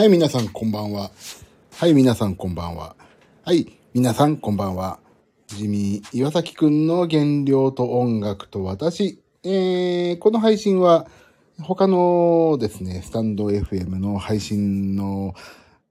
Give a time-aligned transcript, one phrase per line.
[0.00, 1.10] はい、皆さんこんばんは。
[1.76, 2.96] はい、皆さんこんばんは。
[3.44, 4.98] はい、皆さんこんばんは。
[5.48, 9.22] ジミー岩崎くんの原料と音楽と私。
[9.44, 11.06] えー、この配信は
[11.60, 15.34] 他のですね、スタンド FM の配信の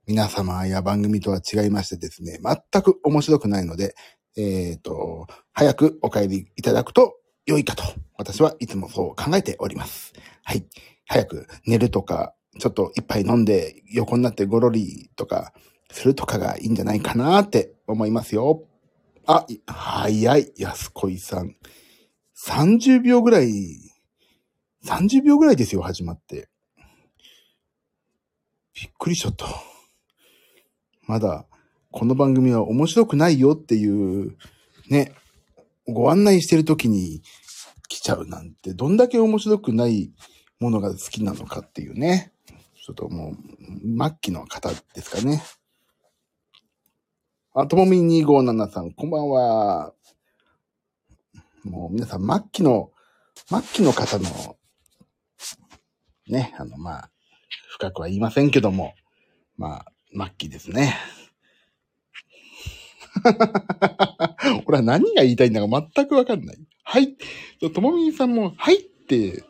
[0.08, 3.94] 皆様や番組とは違いましてですね、全く面白くないので、
[4.36, 7.14] えっ、と、早くお帰りいただくと
[7.46, 7.84] 良いかと、
[8.18, 10.14] 私はいつもそう考えております。
[10.42, 10.66] はい。
[11.06, 15.52] 早く寝るとか、ちょっと一杯飲んで横になってゴロリとか
[15.90, 18.64] するとかがいいんじゃないかなって思いますよ。
[19.26, 21.56] あ、早い、安恋さん。
[22.46, 23.50] 30秒ぐらい、
[24.84, 26.48] 30秒ぐらいですよ、始まって。
[28.74, 29.46] びっくりしちゃった。
[31.06, 31.46] まだ、
[31.90, 34.36] この番組は面白くないよっていう、
[34.90, 35.12] ね、
[35.86, 37.22] ご案内してる時に
[37.88, 40.12] 来ちゃうなんて、どんだけ面白くない
[40.60, 42.32] ものが好きなのかっていうね。
[42.90, 43.34] ちょっともう、
[44.02, 45.44] 末期の方ですかね。
[47.54, 49.94] あ、ともみ257さん、こんばんは。
[51.62, 52.90] もう皆さん、末期の、
[53.46, 54.56] 末期の方の、
[56.26, 57.10] ね、あの、まあ、
[57.68, 58.94] 深くは言いませんけども、
[59.56, 59.84] ま
[60.16, 60.96] あ、末期ですね。
[64.66, 66.58] 俺は何が言いたいんだか全くわかんない。
[66.82, 67.16] はい。
[67.72, 69.44] ともみんさんも、はいって、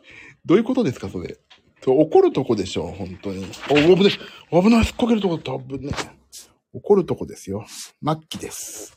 [0.45, 1.39] どういうことですか、それ？
[1.83, 3.45] そう怒るとこでしょ、本当に。
[3.69, 4.13] お、危ない。
[4.51, 4.85] 危ない。
[4.85, 5.63] すっかけるとこだった。
[5.63, 5.91] 危ね。
[6.73, 7.65] 怒るとこですよ。
[8.03, 8.95] 末期です。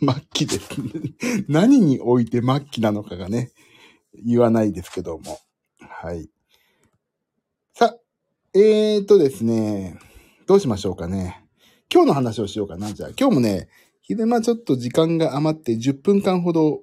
[0.00, 0.68] ま 末期です。
[1.48, 3.52] 何において末期なのかがね、
[4.24, 5.38] 言わないですけども。
[5.78, 6.28] はい。
[7.72, 7.96] さ、
[8.54, 9.98] えーとですね、
[10.46, 11.44] どうしましょうかね。
[11.92, 12.92] 今日の話をしようかな。
[12.92, 13.68] じゃあ、今日もね、
[14.02, 16.82] 昼間ちょっと時間が余って10分間ほど、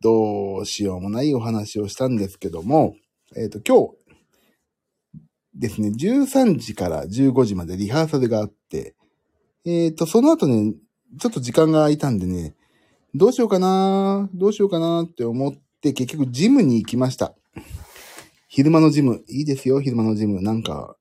[0.00, 2.96] どうしようもないお話をしたんですけども、
[3.34, 4.06] えっ、と、今日
[5.54, 8.94] ですね、13時から15時までリハーサルがあって、
[9.64, 10.74] えっ、と、その後ね、
[11.18, 12.54] ちょっと時間が空いたんでね、
[13.14, 17.34] どうしようかなどうしようかなって思って、結局ジムに行きました。
[18.48, 20.40] 昼間のジム、いいですよ、昼間のジム。
[20.42, 20.96] なんか、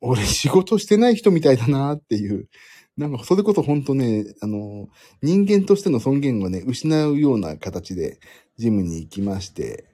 [0.00, 2.48] 俺仕事してない人みたいだなっていう。
[2.96, 4.88] なんか、それこそ本当ね、あの、
[5.22, 8.18] 人間としての尊厳をね、失うような形で
[8.58, 9.89] ジムに行きまして、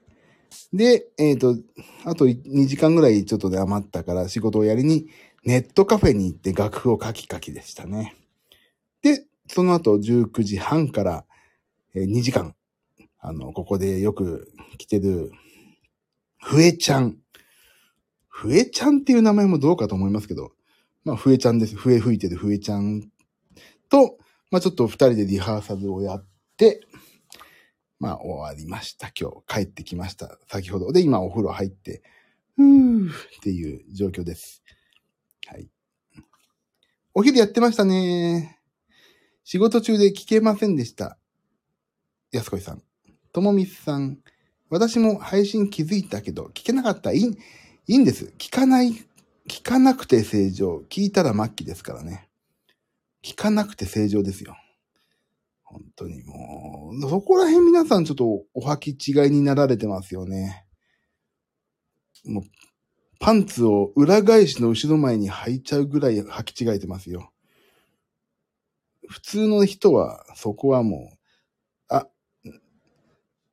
[0.73, 1.55] で、えっ、と、
[2.05, 5.07] あと2時間ぐらいちょっとで余ったから仕事をやりに、
[5.43, 8.15] ネットカフェに行って楽譜を書き書きでしたね。
[9.01, 11.25] で、その後19時半から
[11.95, 12.55] 2時間、
[13.19, 15.31] あの、ここでよく来てる、
[16.39, 17.17] ふえちゃん。
[18.27, 20.51] ふえちゃんっていう名前もどうかと思いますけど、
[21.03, 21.75] まあ、ふえちゃんです。
[21.75, 23.09] 笛吹いてるふえちゃん
[23.89, 24.17] と、
[24.51, 26.25] まあ、ちょっと二人でリハーサルをやっ
[26.57, 26.81] て、
[27.99, 29.11] まあ、終わりました。
[29.19, 30.37] 今日帰ってきました。
[30.47, 30.91] 先ほど。
[30.91, 32.03] で、今お風呂入って、
[32.55, 34.63] ふーっていう状況です。
[35.47, 35.67] はい。
[37.13, 38.59] お昼やってましたね。
[39.43, 41.17] 仕事中で聞けませんでした。
[42.31, 42.83] 安子さん。
[43.31, 44.19] ともみさん。
[44.69, 47.13] 私も配信気づいたけど、聞けなかった。
[47.13, 47.37] いい、
[47.87, 48.33] いいんです。
[48.37, 48.91] 聞かない、
[49.47, 50.83] 聞かなくて正常。
[50.89, 52.27] 聞いたら末期ですからね。
[53.23, 54.57] 聞かなくて正常ですよ。
[55.69, 60.65] 本当にもう、そこら辺皆さんちょっとお履き違いになられてますよね。
[62.25, 62.43] もう、
[63.19, 67.31] パンツを裏返しの後ろ前に履いちゃうぐらい履き違えてますよ。
[69.09, 71.17] 普通の人は、そこはもう、
[71.89, 72.07] あ、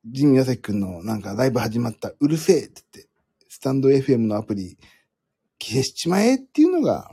[0.06, 3.10] ジミヤサキくんのなんかライブ始まった、うるせえって言って、
[3.48, 4.78] スタンド FM のアプリ
[5.60, 7.10] 消しちまえっていうのが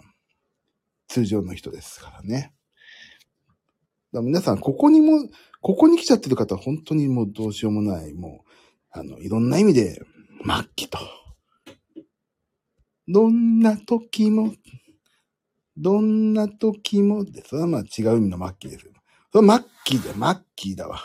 [1.07, 2.53] 通常の人ですからね。
[4.13, 5.27] だ皆さん、ここにも、
[5.61, 8.51] ここに来ちゃってる方は、本当にもうどうしようもない、もう、
[8.91, 10.01] あの、いろんな意味で、
[10.43, 10.99] 末期と。
[13.07, 14.53] どんな時も、
[15.77, 18.91] どんな時も、で、それはまあ違う意味の末期ですよ。
[19.31, 20.99] それは末期だ、末期だわ。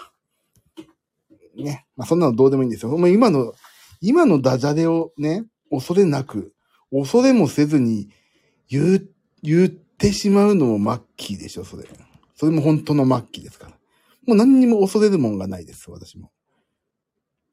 [1.56, 1.86] ね。
[1.96, 2.90] まあそんなのどうでもいいんですよ。
[2.90, 3.54] もう今の、
[4.00, 6.52] 今のダジャレをね、恐れなく、
[6.91, 8.09] 恐れもせずに
[8.68, 9.09] 言う、
[9.42, 11.84] 言ってしまうのも末期でしょ、それ。
[12.36, 13.72] それも本当の末期ですから。
[14.27, 16.30] もう何にも恐れるもんがないです、私も。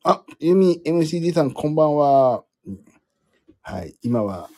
[0.04, 2.44] あ、ゆみ MCD さん、こんばんは。
[3.62, 4.50] はい、今は、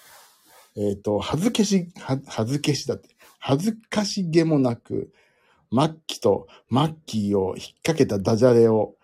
[0.75, 5.13] えっ、と、恥ずけし、は恥ずけしだって、恥ずかしげもなく、
[5.71, 8.95] 末期と末期を引っ掛けたダジャレを、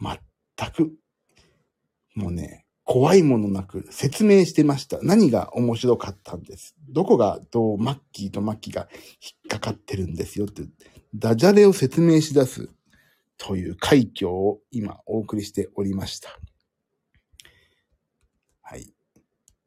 [0.00, 0.92] 全く、
[2.14, 4.98] もうね、怖いものなく説明してました。
[5.00, 6.76] 何が面白かったんです？
[6.90, 8.86] どこがどうマッキーとマッキーが
[9.22, 10.64] 引っかかってるんですよって、
[11.14, 12.68] ダジャレを説明し出す
[13.38, 16.38] という快挙を今お送りしておりました。
[18.60, 18.92] はい。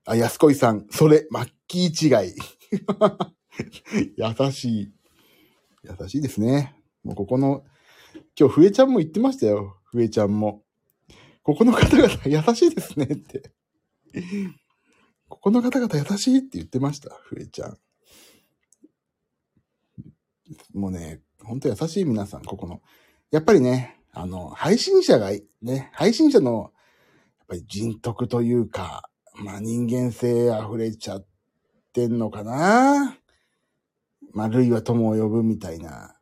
[0.06, 2.36] あ、安恋さん、それ、マッキー違い。
[4.18, 4.94] 優しい。
[5.84, 6.76] 優しいですね。
[7.04, 7.64] もうここの、
[8.40, 9.78] 今日、ふえちゃんも言ってましたよ。
[9.86, 10.64] ふえちゃんも。
[11.46, 13.52] ここの方々優しいですねって。
[15.30, 17.12] ここの方々優しいって言ってました。
[17.22, 17.78] ふえちゃん。
[20.74, 22.82] もうね、ほんと優しい皆さん、ここの。
[23.30, 25.30] やっぱりね、あの、配信者が、
[25.62, 26.72] ね、配信者の、
[27.38, 31.28] やっぱり人徳というか、まあ人間性溢れちゃっ
[31.94, 33.20] てんのかな
[34.34, 36.15] まあ、類は友を呼ぶみたいな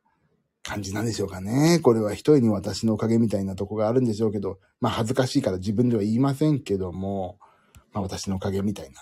[0.73, 1.79] 感じなんでしょうかね。
[1.79, 7.37] これは一重に私のおかげみたいなとこがあるんでしょうけど、まあ恥ずかしいから自分では言いませんけども、
[7.91, 9.01] まあ私のおかげみたいな。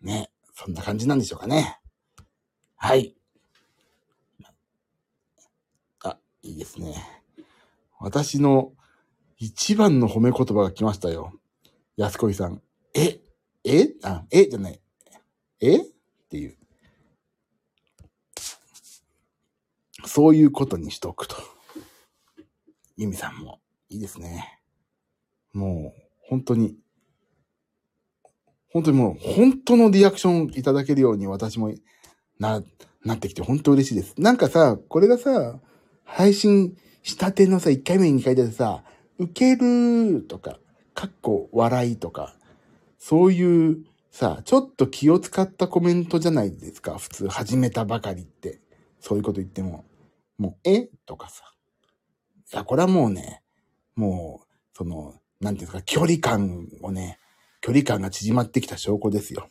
[0.00, 0.30] ね。
[0.54, 1.78] そんな感じなんでしょうかね。
[2.76, 3.14] はい。
[6.02, 6.94] あ、いいですね。
[8.00, 8.72] 私の
[9.36, 11.32] 一番の褒め言葉が来ましたよ。
[11.96, 12.60] 安恋さん。
[12.94, 13.20] え？
[13.64, 13.88] え？
[14.02, 14.48] あ、え？
[14.48, 14.80] じゃない。
[15.60, 15.76] え？
[15.76, 15.84] っ
[16.28, 16.57] ていう。
[20.08, 21.36] そういうことにしとくと。
[22.96, 24.60] ユミさんもいいですね。
[25.52, 26.76] もう、本当に、
[28.72, 31.72] 本当にもう、本当のリアクションいただけるように私も
[32.38, 32.62] な、
[33.04, 34.14] なってきて本当嬉しいです。
[34.18, 35.60] なんかさ、これがさ、
[36.04, 38.82] 配信したてのさ、1回目2回目でさ、
[39.18, 40.58] 受けるとか、
[40.94, 42.34] かっこ笑いとか、
[42.98, 46.98] そういうさ、ちょっと気を使ったコメントじゃないですか。
[46.98, 48.60] 普通始めたばかりって。
[49.00, 49.84] そういうこと言っても。
[50.38, 50.88] もう、え？
[51.04, 51.52] とかさ。
[52.52, 53.42] いや、これはもうね、
[53.94, 54.46] もう、
[54.76, 57.18] その、なんていうんですか、距離感をね、
[57.60, 59.48] 距離感が縮まってきた証拠ですよ。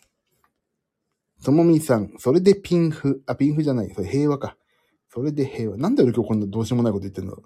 [1.44, 4.58] ともみさん、それでピンフ、あ、ピンフじゃない、それ平和か。
[5.10, 5.78] それで平和。
[5.78, 7.38] なんで俺今日こんなどうしようもないこと言ってんの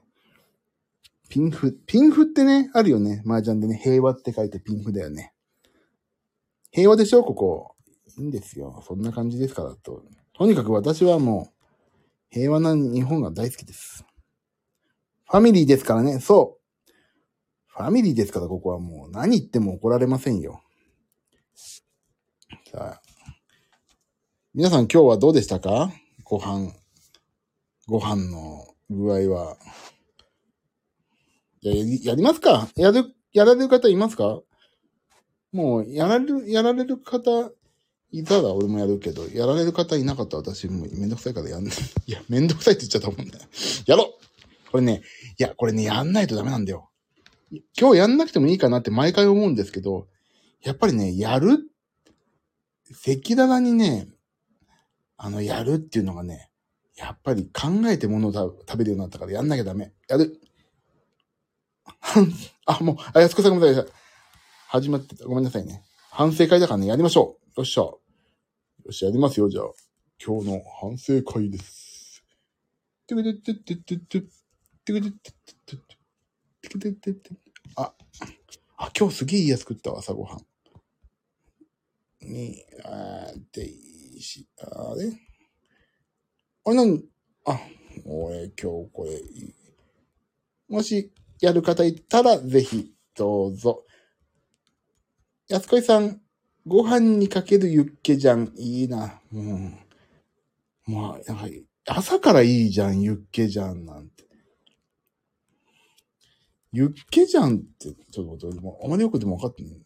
[1.29, 3.23] ピンフ、ピンフってね、あるよね。
[3.25, 5.33] 麻雀でね、平和って書いてピンフだよね。
[6.71, 7.23] 平和でしょ？
[7.23, 7.75] ここ。
[8.17, 8.83] いいんですよ。
[8.85, 10.03] そんな感じですからと。
[10.33, 11.61] とにかく私はもう、
[12.31, 14.06] 平和な日本が大好きです。
[15.30, 16.22] ファミリーですからね。
[16.22, 16.92] そう。
[17.68, 20.62] ファミリーですから、ここはもう何言っても怒られませんよ。
[22.72, 23.01] さあ。
[24.54, 25.92] 皆さん今日はどうでしたか？
[26.24, 26.72] ご飯、
[27.88, 29.57] ご飯の具合は。
[31.62, 32.69] や、やりやりますか？
[32.77, 34.39] やる、やられる方いますか？
[35.51, 37.51] もう、やられる、やられる方、
[38.12, 41.74] いたら俺もやるけど、やられる方いなかったら私もめんどくさいからやんない。
[42.08, 43.31] いや、めんどくさいって言っちゃったもんね。
[43.88, 45.02] やろうこれね、
[45.38, 46.90] いや、これね、やんないとダメなんだよ。
[47.78, 50.08] 今日やんなくてもいいかなって毎回思うんですけど、
[50.62, 51.69] やっぱりね、やる、
[52.92, 54.08] 赤裸々にね、
[55.18, 56.50] あの、やるっていうのがね、
[56.96, 59.94] やっぱり考えて物を食べるようになったからやんなきゃダメ。
[60.08, 60.40] やる。
[62.66, 63.92] あ、もう、あ、安子さんごめんなさい。
[64.68, 65.25] 始まってた。
[65.25, 65.84] ごめんなさいね。
[66.12, 67.62] 反省会だからね、やりましょう。
[67.62, 68.00] よっしゃ。
[68.86, 69.66] よし、やりますよ、じゃあ。
[70.24, 72.24] 今日の反省会です。
[73.06, 74.22] てくてってってってって、
[74.86, 75.78] てくてってってって、
[76.62, 77.30] てくてってって。
[77.75, 77.94] あ、
[78.78, 80.45] あ、今日すげえいいやつ食ったわ、朝ごはん。
[82.22, 85.12] に、あーでいいし、あれ
[86.66, 87.04] あれ、なん、
[87.45, 87.60] あ、
[88.06, 89.54] 俺今日これいい、
[90.69, 93.86] もしやる方いたら、ぜひ、どうぞ。
[95.48, 96.22] 安子さん、
[96.66, 98.51] ご飯にかけるユッケじゃん。
[98.56, 99.20] いいな。
[99.34, 99.80] うん。
[100.86, 104.25] まあ、なんか、朝からいいじゃん、ユッケじゃん、なんて。
[106.74, 109.82] ユッケじゃんって、ちょっと待って、もあまりよくでも分かってない。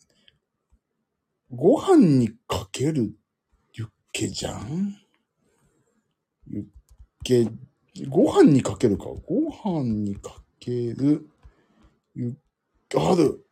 [1.51, 3.15] ご飯にかける
[3.73, 4.95] ユッケじゃん
[6.47, 6.65] ユッ
[7.23, 7.47] ケ、
[8.07, 9.05] ご飯にかけるか。
[9.05, 11.27] ご飯にかける、
[12.13, 12.35] ユッ
[12.89, 13.45] ケ、ある。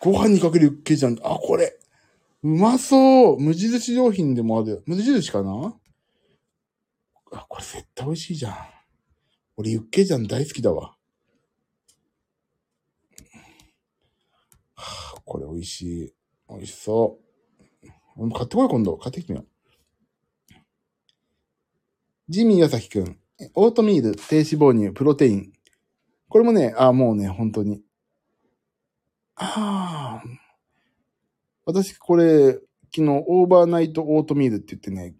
[0.00, 1.18] ご飯にかけるユッケじゃん。
[1.22, 1.78] あ、これ。
[2.42, 3.40] うまそう。
[3.40, 4.82] 無印良品でもある。
[4.86, 5.74] 無印かな？
[7.32, 8.56] あ、これ絶対美味しいじゃん。
[9.56, 10.96] 俺ユッケジャン大好きだわ。
[14.74, 16.14] はあ、これ美味しい。
[16.48, 17.18] 美味しそ
[17.82, 17.88] う。
[18.16, 18.96] 俺も買ってこい今度。
[18.96, 19.48] 買ってきてみよう。
[22.28, 23.18] ジミーヨサキくん。
[23.54, 25.52] オートミール、低脂肪乳、プロテイン。
[26.28, 27.82] これもね、あ、もうね、本当に。
[29.36, 30.45] ああ。
[31.66, 32.52] 私、これ、
[32.94, 35.16] 昨日、オーバーナイトオートミールって言ってね、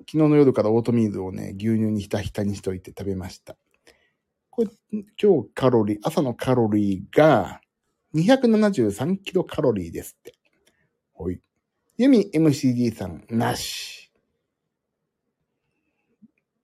[0.00, 3.56] 昨日の夜からオートミールをね、牛乳にひたひたにしといて食べました。
[4.50, 4.70] これ、
[5.22, 7.60] 今日カロリー、朝のカロリーが
[8.16, 10.34] 273キロカロリーですって。
[11.12, 11.40] ほい。
[11.96, 14.10] ユミ MCD さん、なし。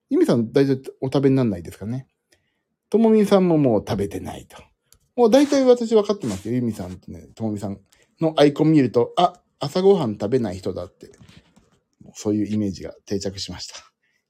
[0.08, 2.08] ユミさん、大体お食べにならないですかね。
[2.88, 4.56] ともみさんももう食べてないと。
[5.14, 6.54] もう大体私分かってますよ。
[6.56, 7.78] ユミさんとね、ともみさん
[8.20, 11.10] のアイコン見ると、あ、朝ごはん食べない人だって、
[12.14, 13.76] そういうイメージが定着しました。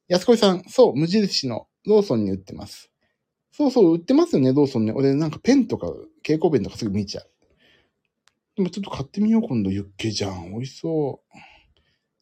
[0.09, 2.91] 安子さん、そう、無印のローソンに売ってます。
[3.53, 4.93] そうそう、売ってますよね、ローソンね。
[4.93, 5.87] 俺なんかペンとか、
[6.23, 7.31] 蛍光ペンとかすぐ見ちゃう。
[8.57, 10.51] でもちょっと買ってみよう、今度ユッケじゃん。
[10.51, 11.39] 美味しそう。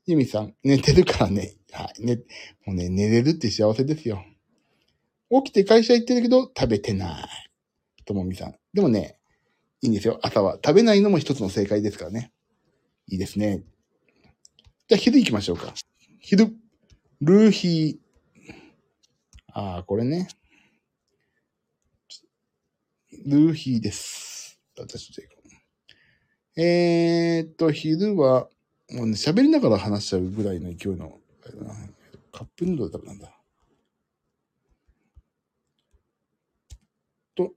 [0.07, 1.55] ユミさん、寝てるからね。
[1.71, 2.23] はい、ね、
[2.65, 4.25] もうね、寝れるって幸せですよ。
[5.31, 7.29] 起きて会社行ってるけど、食べてない。
[8.07, 8.55] ともみさん。
[8.73, 9.18] でもね、
[9.83, 10.19] いいんですよ。
[10.23, 10.59] 朝は。
[10.65, 12.33] 食べないのも一つの正解ですからね。
[13.07, 13.63] いいですね。
[14.89, 15.73] じゃあ昼行きましょうか。
[16.21, 16.57] 昼。
[17.21, 18.53] ルーヒー。
[19.53, 20.29] ああ、これね。
[23.27, 24.61] ルーヒーです。
[24.77, 25.43] 私で行こ
[26.57, 26.61] う。
[26.61, 28.49] えーっと、昼は、
[28.91, 31.21] もうね、喋りながら話しちゃうぐらいの勢いの、
[32.33, 33.33] カップヌードル食べたんだ。
[37.37, 37.53] と、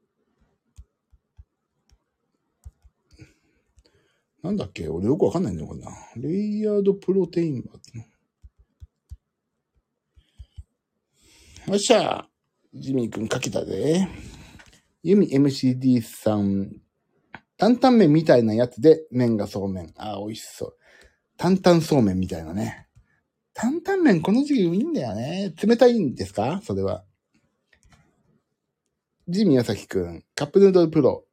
[4.43, 4.87] なんだっけ？
[4.87, 5.91] 俺よくわかんないんだよ、これな。
[6.17, 8.03] レイヤードプロテインバーっての。
[11.73, 12.27] よっしゃ
[12.73, 14.07] ジミーくんかけたで。
[15.03, 16.81] ユミ MCD さん。
[17.57, 19.93] 担々麺みたいなやつで麺がそうめん。
[19.95, 20.77] あー、美味しそう。
[21.37, 22.87] 担々そうめんみたいなね。
[23.53, 25.53] 担々麺この時期いいんだよね。
[25.61, 26.61] 冷たいんですか？
[26.63, 27.03] それは。
[29.27, 30.23] ジミーヤサキくん。
[30.33, 31.25] カップヌードルプロ。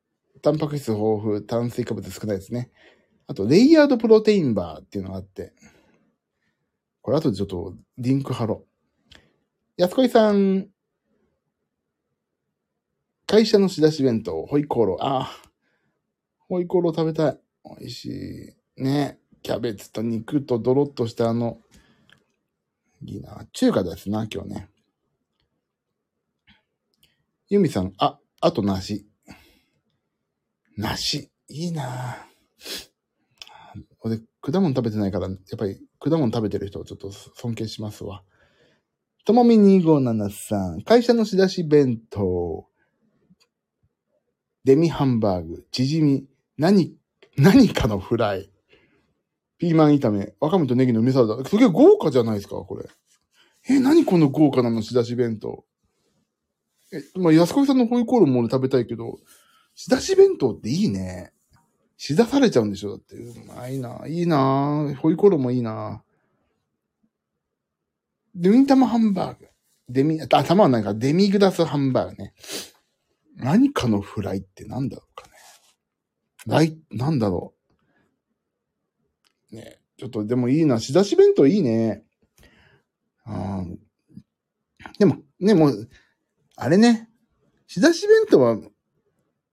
[0.43, 2.71] タンパク質豊富、炭水化物少ないですね。
[3.29, 5.53] あと、レイヤードプロテインバーっていうのがあって。
[7.03, 9.13] これ後でちょっとリンク貼ろう。
[9.77, 10.69] 安子さん。
[13.27, 14.99] 会社の仕出し弁当、ホイコーロー。
[15.03, 15.43] ああ。
[16.49, 17.41] ホイコーロー食べたい。
[17.79, 18.83] 美味しい。
[18.83, 19.21] ね。
[19.43, 21.61] キャベツと肉とドロッとしたあの、
[23.05, 23.47] いいな。
[23.53, 24.69] 中華ですな、今日ね。
[27.51, 29.07] ユミさん、あ、あと梨。
[30.77, 31.31] 梨。
[31.49, 32.27] いいな
[34.01, 38.23] 俺、果物食べてないから、やっぱり果物食べてる人をちょっと尊敬しますわ。
[39.25, 42.67] ともみ257さん、会社の仕出し弁当、
[44.65, 46.27] デミハンバーグ、チヂミ、
[46.57, 46.97] 何、
[47.37, 48.51] 何かのフライ、
[49.59, 51.45] ピーマン炒め、わかめとネギの梅サラダ。
[51.45, 52.89] すげえ豪華じゃないですか、これ。
[53.69, 55.65] え、何この豪華なの仕出し弁当。
[56.93, 59.19] え、まあ、安子さんのホイコーローも俺食べたいけど、
[59.75, 61.33] 仕出し弁当っていいね。
[61.99, 63.17] 仕出されちゃうんでしょだって。
[63.17, 64.05] うまいな。
[64.07, 64.95] いいな。
[65.01, 66.03] ホイコロもいいな。
[68.37, 69.49] デミ玉ハンバーグ。
[69.89, 70.95] デミ、あ、玉はないか。
[70.95, 72.35] デミグラスハンバーグね。
[73.35, 75.33] 何かのフライってなんだろうかね。
[76.47, 77.55] ライ、なんだろ
[79.51, 79.57] う。
[79.57, 80.79] ねちょっとでもいいな。
[80.79, 82.05] 仕出し弁当いいね。
[83.25, 83.77] あー
[85.01, 85.89] でも、ね、もう、
[86.55, 87.09] あれね。
[87.67, 88.57] 仕出し弁当は、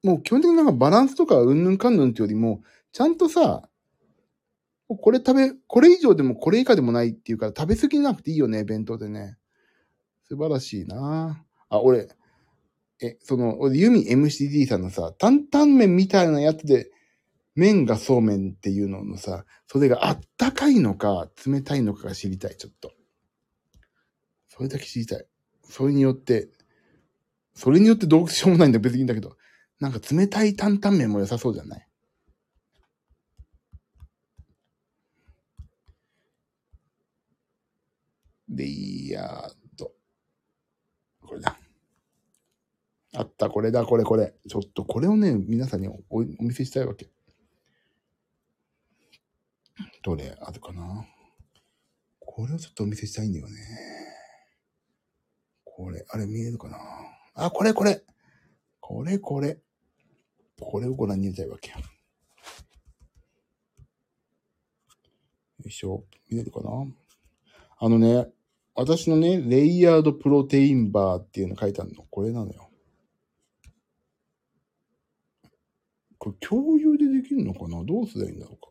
[0.06, 3.68] もう基本的になんかバランスとかうんぬんかんぬんってよりも、ちゃんとさ、
[4.88, 9.36] これ食べ、これ以上でもこれ以下でもないっていうから食べ過ぎなくていいよね、弁当でね。
[10.28, 12.08] 素晴らしいなあ、俺、
[13.02, 16.92] え、その、俺、ユミ MCD さんのさ、担々麺みたいなやつで、
[17.56, 22.92] 麺がそうめんっていうののさ、それがあったかいのか、冷たいのかが知りたい、ちょっと。
[24.50, 25.26] それだけ知りたい。
[25.64, 26.50] それによって、
[27.56, 29.36] それによってどうしようもないんだ別にいいんだけど、
[29.80, 31.88] なんか冷たい担々麺も良さそうじゃない？
[38.48, 39.92] レイヤード。
[41.22, 41.58] これだ。
[43.18, 44.34] あった、これだ、これ、これ。
[44.48, 47.10] ちょっとこれをね、皆さんにおお見せしたいわけ。
[50.04, 51.06] どれあるかな？
[52.20, 53.56] これをちょっとお見せしたいんだよね。
[55.64, 56.78] これ、あれ見えるかな？
[57.34, 58.04] あ、これ、これ。
[58.80, 59.60] これ、これ。
[60.60, 61.78] これをご覧に入れたいわけよ。
[61.78, 61.84] よ
[65.66, 66.04] いしょ。
[66.30, 66.70] 見えるかな？
[67.78, 68.28] あのね、
[68.74, 72.04] 私のね、レイヤードプロテインバーっていうの書いてあるの。
[72.04, 72.70] これなのよ。
[76.18, 77.84] これ共有でできるのかな？
[77.84, 78.68] どうすればいいんだろうか？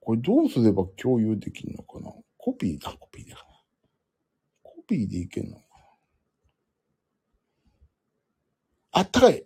[0.00, 2.12] これどうすれば共有できるのかな？
[2.36, 3.36] コピーだ、コピーだ。
[4.62, 5.68] コピーでいけんのかな
[8.92, 9.44] あったかい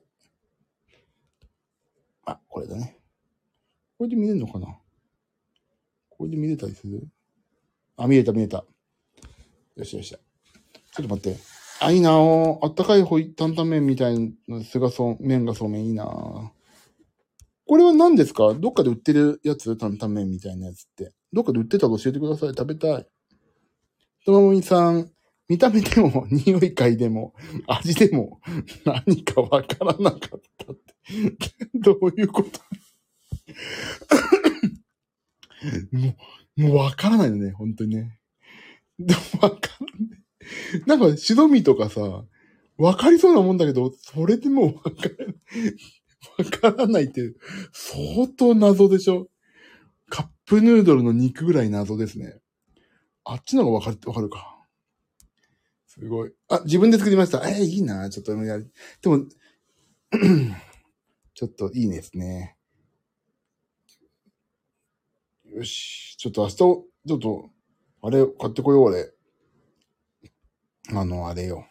[2.25, 2.99] あ、これだね。
[3.99, 4.67] これで見れるのかな？
[6.09, 7.07] これで見れたりする？
[7.97, 8.65] あ、見えた見えた。
[9.77, 10.11] よしよし。
[10.11, 11.39] ちょっと待って。
[11.81, 12.59] あ、いいなぁ。
[12.63, 16.49] あったかいホイ担々麺みたいな、すがそう、麺がそうめんいいなぁ。
[17.67, 18.55] これは何ですか？
[18.55, 19.77] どっかで売ってるやつ？
[19.77, 21.13] 担々麺みたいなやつって。
[21.33, 22.49] どっかで売ってたら教えてください。
[22.51, 23.07] 食べたい。
[24.25, 25.11] ともみさん、
[25.53, 27.35] 見た目でも、匂い嗅いでも、
[27.67, 28.41] 味でも、
[28.87, 30.21] 何かわからなかっ
[30.57, 30.95] たって。
[31.75, 32.49] どういうこと？
[35.95, 36.17] も
[36.57, 38.19] う、もうわからないよね、本当にね。
[38.99, 39.59] でもわか
[40.87, 40.99] らない。
[40.99, 42.25] なんか、シドミとかさ、
[42.79, 45.35] わかりそうなもんだけど、それでもわからない。
[46.39, 47.35] わからないって、
[47.73, 49.29] 相当謎でしょ？
[50.09, 52.41] カップヌードルの肉ぐらい謎ですね。
[53.25, 54.52] あっちの方がわかる、わかるか。
[55.93, 56.33] すごい。
[56.49, 57.47] あ、自分で作りました。
[57.47, 58.09] えー、いいな。
[58.09, 58.67] ちょっとやり、
[59.03, 59.27] でも、
[61.35, 62.57] ちょっといいですね。
[65.45, 66.17] よし。
[66.17, 67.51] ちょっと明日、ちょっと、
[68.01, 69.13] あれ、買ってこよう、俺。
[70.95, 71.67] あの、あれよ。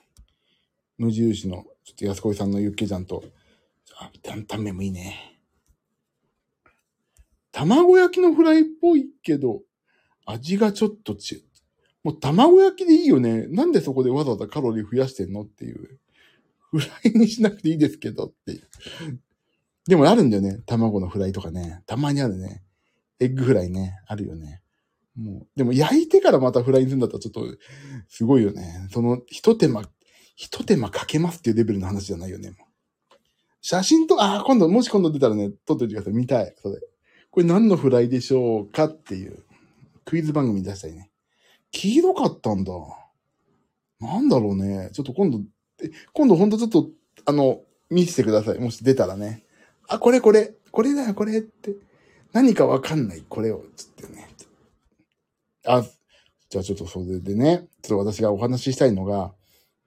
[0.99, 3.23] 無印の、ちょっと安子さんのユッケジャンと、
[3.97, 5.39] あ、担々麺もいいね。
[7.51, 9.63] 卵焼きのフライっぽいけど、
[10.27, 11.50] 味がちょっと違う。
[12.03, 13.47] もう卵焼きでいいよね。
[13.47, 15.99] なんでそこでわざわざカロリー増やしてんのっていう。
[16.71, 18.67] フライにしなくていいですけどっていう。
[19.87, 20.59] でもあるんだよね。
[20.65, 21.83] 卵のフライとかね。
[21.85, 22.63] たまにあるね。
[23.19, 23.99] エッグフライね。
[24.07, 24.61] あるよね。
[25.15, 27.45] もう、でも焼いてからまたフライにするんだったらちょっと、
[28.07, 28.87] すごいよね。
[28.91, 29.83] その、一手間、
[30.35, 32.53] 一手間かけますっていうレベルの話じゃないよね。
[33.61, 36.13] 写真と、ああ、今度、もし今度出たらね、撮っといてください。
[36.13, 36.55] 見たい。
[36.61, 36.79] それ。
[37.29, 39.43] これ何のフライでしょうかっていう
[40.03, 41.10] クイズ番組出したいね。
[41.71, 42.73] 黄色かったんだ。
[43.99, 44.89] なんだろうね。
[44.93, 45.41] ちょっと今度、
[46.13, 46.89] 今度ほんとちょっと、
[47.25, 48.59] あの、見せてください。
[48.59, 49.43] もし出たらね。
[49.87, 51.75] あ、これこれ、これだよ、これって。
[52.33, 54.29] 何かわかんない、これを、つってね。
[55.65, 55.83] あ、
[56.49, 59.33] じゃあちょっとそれでね、ちょっと私がお話ししたいのが、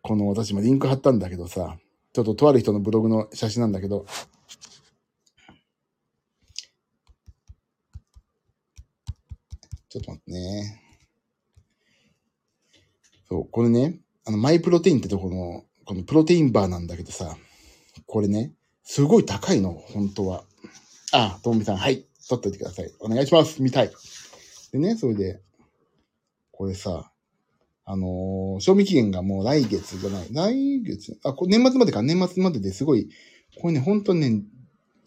[0.03, 1.79] この私もリンク貼ったんだけどさ、
[2.12, 4.07] ちょっととある人のブログの写真なんだけど、
[9.88, 10.84] ちょっと待ってね。
[13.35, 17.37] そう、これね、あの、マイプロテインってとこの、このプロテインバーなんだけどさ、
[18.07, 18.53] これね、
[18.85, 20.45] すごい高いの、本当は。
[21.12, 22.93] あ、ともみさん、はい、取っといてください。
[23.00, 23.61] お願いします。
[23.61, 23.91] 見たい。
[24.71, 25.40] でね、それで、
[26.53, 27.11] これさ、
[27.85, 30.29] あのー、賞味期限がもう来月じゃない。
[30.31, 33.09] 来月、あ、こ年末までか、年末までですごい、
[33.61, 34.42] これね、本当にね、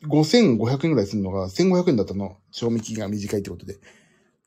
[0.10, 2.36] 5500円ぐらいするのが1500円だったの。
[2.52, 3.78] 賞味期限が短いってことで。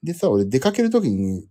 [0.02, 1.48] でさ、俺出かけるときに、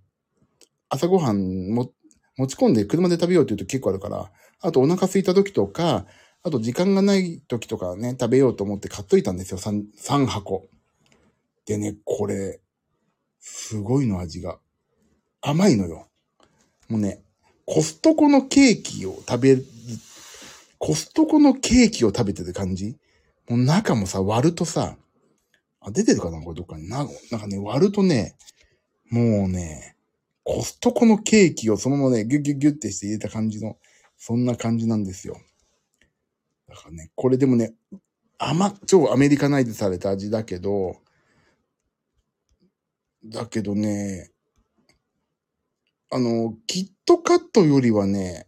[0.90, 1.92] 朝ごはんも
[2.40, 6.06] 持ち込んで車で食べようって言うと結構あるから、あとお腹空いた時とか、
[6.42, 9.58] あと時間がない時とかね、食べようと思って買っといたんですよ。
[9.58, 10.66] 3、3箱。
[11.66, 12.62] でね、これ、
[13.42, 14.58] すごいの味が。
[15.42, 16.08] 甘いのよ。
[16.88, 17.22] もうね、
[17.66, 19.66] コストコのケーキを食べる、
[20.78, 22.96] コストコのケーキを食べてる感じ
[23.50, 24.96] もう中もさ、割るとさ、
[25.82, 26.88] あ、出てるかなこれどっかに。
[26.88, 28.38] な、なんかね、割るとね、
[29.10, 29.98] もうね、
[30.52, 33.78] コストコのケーキをそのままね、ギュギュギュってして入れた感じの、
[34.18, 35.40] そんな感じなんですよ。
[36.68, 37.76] だからね、これでもね、
[38.40, 40.96] 甘、超アメリカナイズされた味だけど、
[43.24, 44.32] だけどね、
[46.10, 48.48] あの、キットカットよりはね、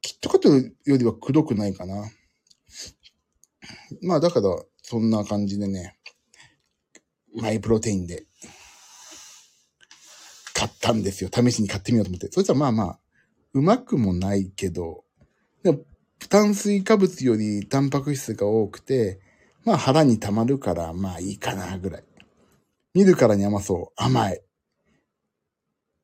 [0.00, 2.08] キットカットよりはくどくないかな。
[4.02, 5.98] まあだから、そんな感じでね、
[7.34, 8.28] マイプロテインで
[10.54, 11.30] 買ったんですよ。
[11.32, 12.28] 試しに買ってみようと思って。
[12.30, 12.98] そしたらまあまあ、
[13.52, 15.04] うまくもないけど、
[15.62, 15.80] でも
[16.30, 19.20] 炭水化物よりタンパク質が多くて、
[19.64, 22.04] まあ腹に溜まるからまあいいかなぐらい。
[22.94, 24.02] 見るからに甘そう。
[24.02, 24.40] 甘い。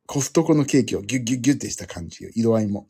[0.07, 2.31] コストコのケーキをギュッギュッギュッってした感じよ。
[2.35, 2.89] 色合いも。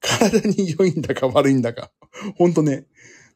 [0.00, 1.90] 体に良いんだか悪いんだか。
[2.36, 2.86] ほんとね、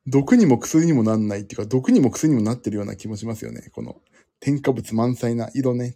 [0.06, 3.70] 毒にも薬にもなんないっていうか、毒にも薬にもなってるような気もしますよね。
[3.72, 3.96] この
[4.40, 5.94] 添加物満載な色ね、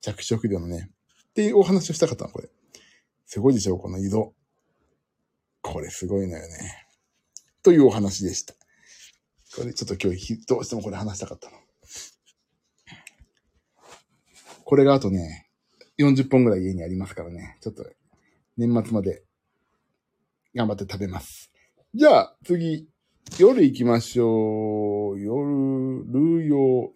[0.00, 0.90] 着色料のね。
[1.30, 2.48] っていうお話をしたかったの、これ。
[3.26, 4.34] すごいでしょ、この色。
[5.62, 6.86] これすごいのよね。
[7.62, 8.54] というお話でした。
[9.56, 11.56] これちょっと今日どうしてもこれ話したかったの。
[14.64, 15.48] これがあとね、
[15.98, 17.58] 40本ぐらい家にありますからね。
[17.60, 17.84] ちょっと
[18.56, 19.24] 年末まで
[20.54, 21.50] 頑張って食べます。
[21.94, 22.88] じゃあ次、
[23.38, 25.20] 夜行きましょう。
[25.20, 26.92] 夜、ルー用。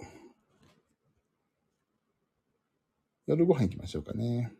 [3.27, 4.53] 夜ご飯行きましょうかね。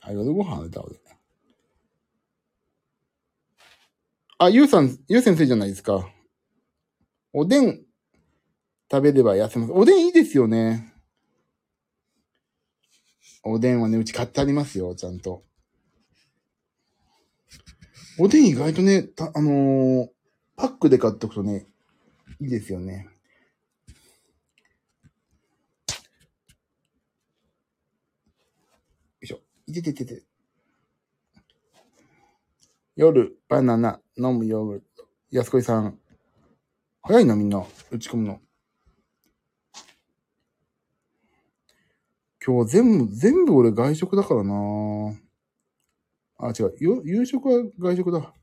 [0.00, 0.96] あ、夜ご飯あれだ、俺。
[4.38, 6.10] あ、ゆうさん、ゆう先生じゃないですか。
[7.32, 7.84] おでん
[8.90, 9.72] 食べれば痩せます。
[9.72, 10.92] おでんいいですよね。
[13.44, 15.44] おでんはね、うち買ってありますよ、ちゃんと。
[18.18, 20.08] おでん意外とね、たあのー、
[20.56, 21.66] パックで買っとくとね、
[22.40, 23.08] いいですよね。
[29.22, 29.72] よい。
[29.72, 30.22] てててて。
[32.96, 35.08] 夜、バナナ、飲むヨーグルト。
[35.30, 35.98] 安子さん。
[37.02, 37.64] 早いな、みんな。
[37.90, 38.40] 打ち込むの。
[42.46, 44.54] 今日全部、全部俺外食だからな
[46.36, 46.74] あ、違う。
[47.04, 48.34] 夕食は外食だ。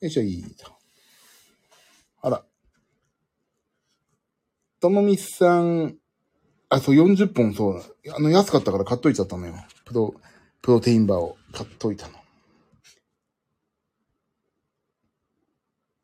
[0.00, 0.72] よいしょ、いいと。
[2.22, 2.44] あら。
[4.80, 5.96] ともみさん、
[6.70, 7.82] あ、そう、40本、そう。
[8.14, 9.54] あの、安かったから買っといちゃったのよ。
[9.84, 10.14] プロ、
[10.62, 12.14] プロテインバーを買っといたの。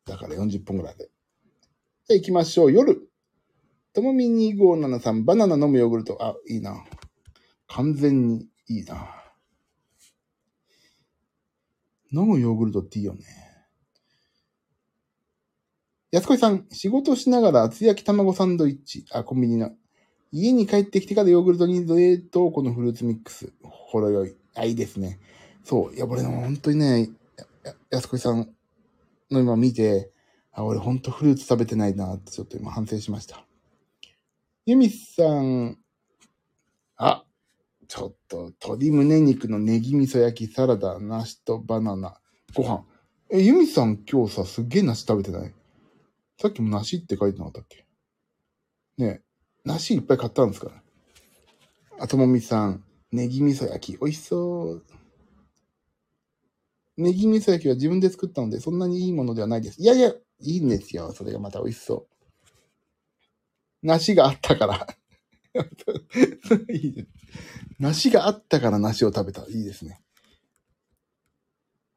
[0.05, 1.05] だから40本ぐらいで。
[1.05, 1.11] じゃ
[2.11, 2.71] あ行きましょう。
[2.71, 3.09] 夜。
[3.93, 6.17] ともみ2573、バナナ飲むヨーグルト。
[6.21, 6.83] あ、いいな。
[7.67, 9.07] 完全にいいな。
[12.11, 13.46] 飲むヨーグルトっていいよね。
[16.09, 19.05] 安子さん、仕事しながら厚焼き卵サンドイッチ。
[19.11, 19.71] あ、コンビニの。
[20.31, 23.51] 家に帰ってきてからヨーグルトに冷凍庫のフルーツミックス。
[23.61, 24.35] ほろ酔い。
[24.55, 25.19] あ、いいですね。
[25.65, 25.93] そう。
[25.93, 27.09] いや、俺も本当にね、
[27.89, 28.49] 安子さん
[29.29, 30.09] の今見て、
[30.53, 33.45] あ、俺本当フルーツ食べてないなってちょっと今反省しました。
[34.65, 35.77] ユミさん、
[36.95, 37.25] あ、
[37.89, 42.17] ちょっと鶏胸肉のネギ味噌焼き、サラダ、梨とバナナ、
[42.53, 42.85] ご飯。
[43.29, 45.53] え、ユミさん今日さ、すげえ梨食べてない？
[46.39, 47.85] さっきも梨って書いてなかったっけ？
[48.97, 49.21] ねえ、
[49.63, 50.83] 梨いっぱい買ったんですから。
[51.99, 54.85] あともみさん、ネギ味噌焼き、美味しそう。
[56.97, 59.81] ネギ味噌焼きは自分で作ったので、そんなにいいものではないです。
[59.81, 61.11] いやいや、いいんですよ。
[61.13, 62.17] それがまた美味しそう。
[63.83, 64.87] 梨があったから。
[66.73, 67.07] いいです
[67.79, 69.45] 梨があったから梨を食べた。
[69.47, 70.01] いいですね。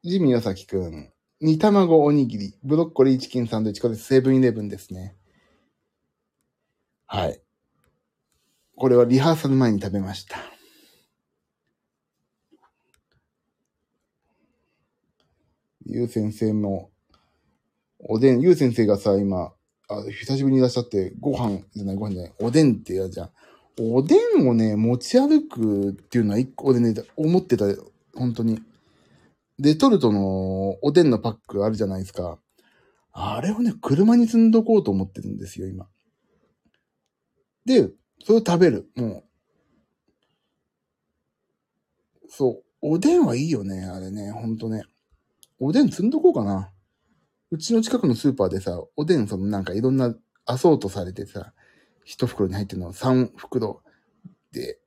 [0.03, 1.13] ジミヨサキくん。
[1.41, 5.15] 煮卵おにぎり、ブロッコリーチキンサンドイッチ、これセブンイレブンですね。
[7.07, 7.41] はい。
[8.75, 10.37] これはリハーサル前に食べました。
[15.87, 16.91] ゆう先生も、
[17.97, 19.51] おでん、ゆう先生がさ、今、
[19.89, 23.29] あ久しぶりにいらっしゃって、ご飯じゃない、ご飯じゃない、おでんってやじゃん。
[23.79, 27.65] おでんをね、持ち歩くっていうのは一個でね、思ってた、
[28.13, 28.61] 本当に。
[29.61, 32.39] レトルトのおでんのパックあるじゃないですか。
[33.13, 35.87] あれをね、車に積んどこうと思ってるんですよ、今。
[37.63, 37.91] で、
[38.25, 38.89] それを食べる。
[38.95, 39.23] も
[42.23, 42.27] う。
[42.27, 42.63] そう。
[42.81, 44.83] おでんはいいよね、あれね、ほんとね。
[45.59, 46.71] おでん積んどこうかな。
[47.51, 51.53] うちの近くのスーパーでさ、おでんそのなんかいろんなアソートされてさ、
[52.03, 53.83] 一袋に入ってるの3袋
[54.51, 54.79] で、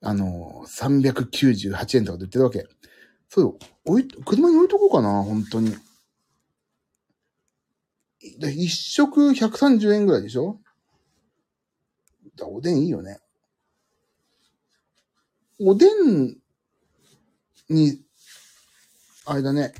[0.00, 2.66] あの、398円とかで売ってるわけ。
[3.28, 5.76] そうよ、置い、車に置いとこうかな、本当に。
[8.38, 10.60] で一食130円ぐらいでしょ？
[12.42, 13.20] おでんいいよね。
[15.60, 16.36] おでん
[17.68, 18.00] に、
[19.24, 19.74] あれだね。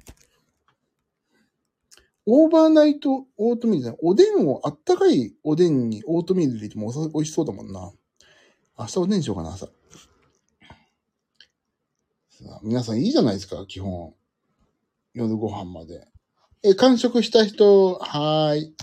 [2.26, 4.00] オーバーナイトオートミールじゃない。
[4.02, 7.92] おでんを、あったかいおでんにオートミール入れても美味しそうだもんな。
[8.78, 9.68] 明日おでんしようかな、朝。
[12.62, 14.14] 皆さんいいじゃないですか、基本。
[15.14, 16.06] 夜ご飯まで。
[16.62, 18.74] え、完食した人、はーい。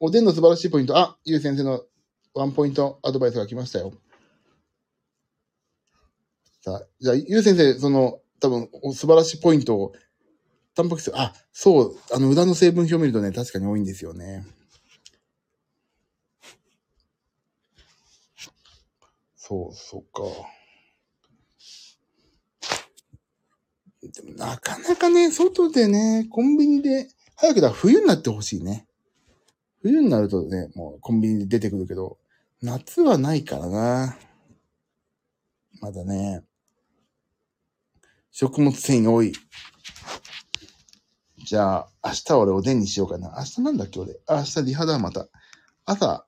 [0.00, 0.96] おでんの素晴らしいポイント。
[0.96, 1.82] あ、ゆう先生の
[2.34, 3.92] ワンポイントアドバイスが来ましたよ。
[6.60, 9.92] さあ、じゃあ、ゆう先生、その、多分、お素晴らしいポイントを、
[10.74, 14.46] タンパク質、あ、そう、あの、裏の成分表を見るとね、確かに多いんですよね。
[19.36, 20.22] そう、そうか。
[24.02, 28.86] でもなかなかね、外でね、コンビニで、早くだ、冬になってほしいね。
[29.82, 32.18] 冬になるとね、もうコンビニで出てくるけど、
[32.62, 34.18] 夏はないからな。
[35.80, 36.42] まだね。
[38.30, 39.32] 食物繊維多い。
[41.44, 43.34] じゃあ、明日俺おでんにしようかな。
[43.38, 44.20] 明日なんだっけ俺。
[44.28, 45.28] 明日リハだ、また。
[45.84, 46.26] 朝、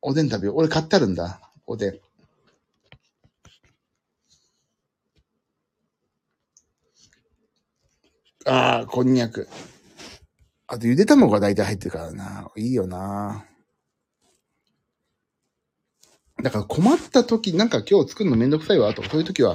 [0.00, 0.56] おでん食べよう。
[0.58, 1.40] 俺買ってあるんだ。
[1.66, 2.00] おでん。
[8.46, 9.48] ああ、こんにゃく。
[10.66, 12.50] あと、ゆで卵が大体入ってるからな。
[12.56, 13.46] いいよな。
[16.42, 19.54] だから困った時、なんか今日作るのめんどくさいわ、とか、そういう時は、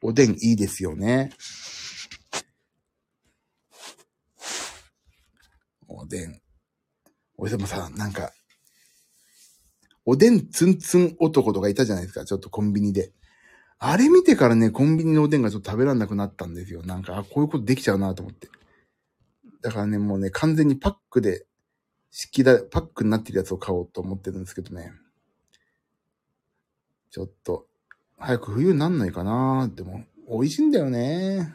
[0.00, 1.32] おでんいいですよね。
[5.86, 6.40] おでん。
[7.36, 8.32] 俺でもさ、なんか、
[10.06, 13.12] おでんツンツン男とかいたじゃないですか、ちょっとコンビニで。
[13.82, 16.82] あれ見てからね、コンビニのおでんがちょっと食べらんなくなったんですよ。
[16.82, 18.48] なんか、あ、こういうことできちゃうなと思って。
[19.62, 21.46] だからね、もうね、完全にパックで、
[22.10, 24.92] 式だ、パックになってるやつを買おうと思ってるんですけどね。
[27.10, 27.68] ちょっと、
[28.18, 31.54] 早く冬になんないかなでも、美味しいんだよね。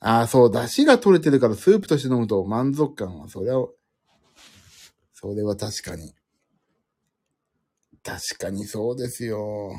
[0.00, 3.68] ああ、そう、出汁が取れてるからスープとして飲むと満足感は、それは、
[5.14, 6.12] それは確かに。
[8.02, 9.72] 確かにそうですよ。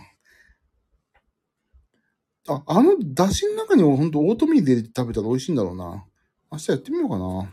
[2.47, 6.05] あ、あの出汁の中にほんとオートミール入れて食べたら美味しいんだろうな。
[6.51, 7.51] 明日やってみようかな。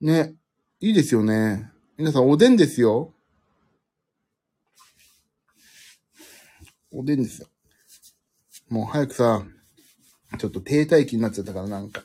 [0.00, 0.34] ね。
[0.80, 1.70] いいですよね。
[1.96, 3.14] 皆さんおでんですよ。
[6.92, 7.48] おでんですよ。
[8.68, 9.44] もう早くさ、
[10.38, 12.04] ちょっと停滞期になっちゃったからなんか。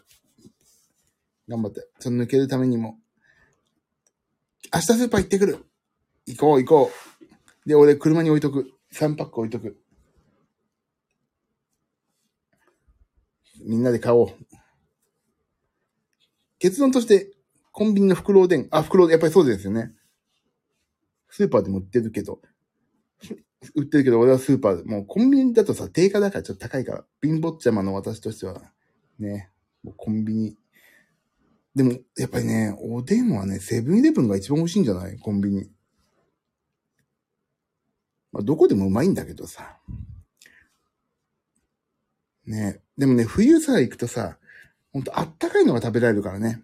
[1.48, 1.88] 頑張って。
[2.00, 2.98] その抜けるためにも。
[4.74, 5.66] 明日スーパー行ってくる。
[6.26, 6.92] 行こう行こ
[7.66, 7.70] う。
[7.70, 8.72] で、俺車に置いとく。
[8.94, 9.83] 3パック置いとく。
[13.64, 14.30] みんなで買おう。
[16.60, 17.34] 結論として、
[17.72, 18.68] コンビニの袋おでん。
[18.72, 19.94] あ、袋、やっぱりそうですよね。
[21.30, 22.40] スーパーでも売ってるけど、
[23.76, 28.62] 売ってるけど、俺はスーパーで、もうコンビニだとさ、定価だからちょっと高いから、貧乏ちゃまの私としては、
[29.18, 29.50] ね、
[29.84, 30.58] もうコンビニ。
[31.74, 35.18] でも、やっぱりね、おでんはね、セブンイレブンが一番美味しいんじゃない？
[35.18, 35.72] コンビニ。
[38.32, 39.80] まあ、どこでもうまいんだけどさ。
[42.46, 44.38] ねでもね、冬さ行くとさ、
[44.92, 46.64] ほんとあったかいのが食べられるからね。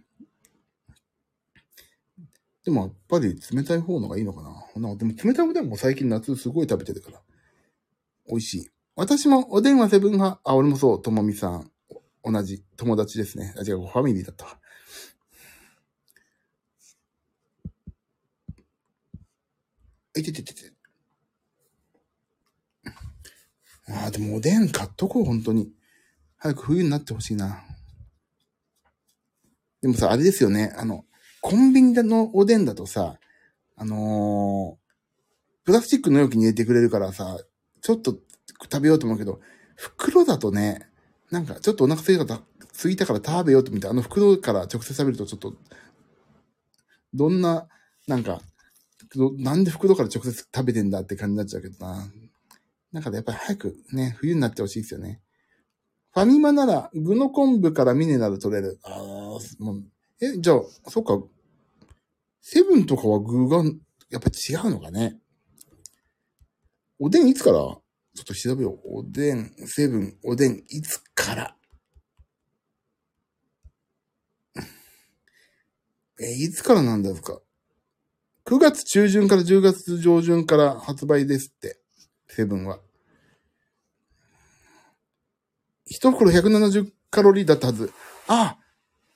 [2.63, 4.89] でもやっぱり冷たい方のがいいのかな。
[4.89, 7.21] なでも冷たいおでも最近夏すごい食べてるから。
[8.27, 8.69] 美味しい。
[8.95, 10.39] 私もおでんはセブン派。
[10.43, 11.71] あ、俺もそう、ともみさん。
[12.23, 13.55] 同じ友達ですね。
[13.57, 14.59] あ、違う、ファミリーだったわ。
[20.15, 20.73] いてててて。
[23.87, 25.71] ああ、でもおでん買っとこう、本当に。
[26.39, 27.61] 早く冬になってほしいな。
[29.81, 30.73] でもさ、あれですよね。
[30.77, 31.05] あの、
[31.41, 33.19] コンビニのおでんだとさ、
[33.75, 37.37] あのー、プラスチックの容器に入れてくれるからさ、
[37.81, 38.17] ちょっと
[38.63, 39.39] 食べようと思うけど、
[39.75, 40.89] 袋だとね、
[41.31, 42.41] なんかちょっとお腹空いたから、
[42.73, 45.53] 空いたから食べようと見て、あの袋から直接食べるとちょっと、
[47.13, 47.67] どんな、
[48.07, 48.41] なんか、
[49.37, 52.11] なんで袋から直接食べてんだって感じになっちゃうけどな。
[52.91, 55.21] なんかやっぱり早くね、冬になってほしいですよね。
[56.11, 58.79] ファミマなら、具の昆布からミネラル取れる。
[58.83, 59.83] ああ、もう、
[60.21, 61.21] え、じゃあ、そっか。
[62.41, 63.63] セブンとかは具が、
[64.09, 65.19] やっぱ違うのかね。
[66.97, 67.57] おでんいつから？
[67.57, 67.81] ちょ
[68.21, 68.79] っと調べよう。
[68.99, 71.55] おでん、セブン、おでん、いつから？
[76.19, 77.39] え、いつからなんですか
[78.45, 81.79] ?9 月中旬から10月上旬から発売ですって。
[82.27, 82.79] セブンは。
[85.89, 87.91] 一袋170カロリーだったはず。
[88.27, 88.57] ああ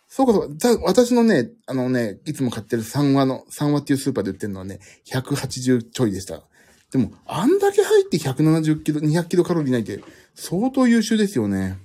[0.08, 0.84] そうかそうか。
[0.86, 6.44] 私のね、あのね、いつも買ってる3話の、3話っていうスーパーで売ってるのはね、180ちょいでした。
[6.92, 10.04] でも、あんだけ入って170キロ、200キロカロリーないって、
[10.36, 11.80] 相当優秀ですよね。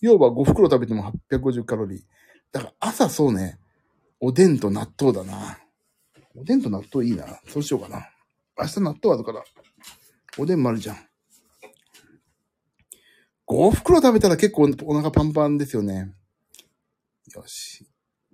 [0.00, 2.00] 要は5袋食べても850カロリー。
[2.52, 3.58] だから朝そうね、
[4.20, 5.58] おでんと納豆だな。
[6.36, 7.40] おでんと納豆いいな。
[7.48, 8.08] そうしようかな。
[8.56, 9.42] 明日納豆あるから、
[10.38, 10.96] おでんもあるじゃん。
[13.52, 16.14] 5袋食べたら結構お腹パンパンですよね。
[17.34, 17.86] よし。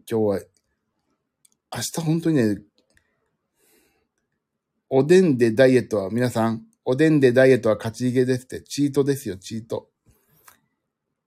[0.08, 0.40] 今日は、
[1.74, 2.58] 明日本当にね、
[4.88, 9.90] おでんでダイエットは、皆さん、おでんでダイエットは勝ち逃げですって、チートですよ、チート。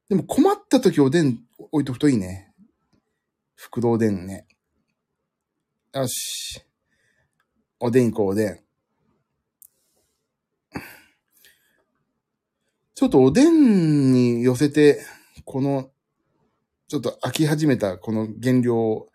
[0.07, 2.53] でも困った時おでん置いとくといいね。
[3.55, 4.47] 袋おでんね。
[5.93, 6.61] よし。
[7.77, 8.59] おでん行こう、おでん。
[13.01, 15.01] ちょっとおでんに寄せて、
[15.43, 15.89] この
[16.87, 19.07] ちょっと飽き始めたこの原料を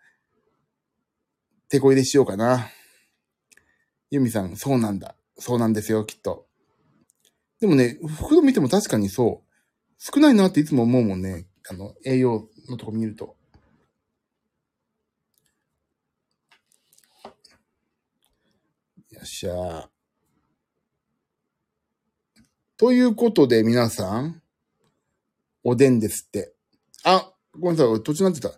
[1.69, 2.67] 手こ入れしようかな。
[4.11, 5.15] ユミさん、そうなんだ。
[5.39, 6.47] そうなんですよ、きっと。
[7.61, 9.95] でもね、袋見ても確かにそう。
[9.97, 11.45] 少ないなっていつも思うもんね。
[11.69, 13.37] あの、栄養のとこ見ると。
[19.11, 19.96] よっしゃー
[22.77, 24.39] ということで皆さん、
[25.63, 26.53] おでんですって。
[27.03, 28.51] あ、ごめんなさい、俺途中になってた。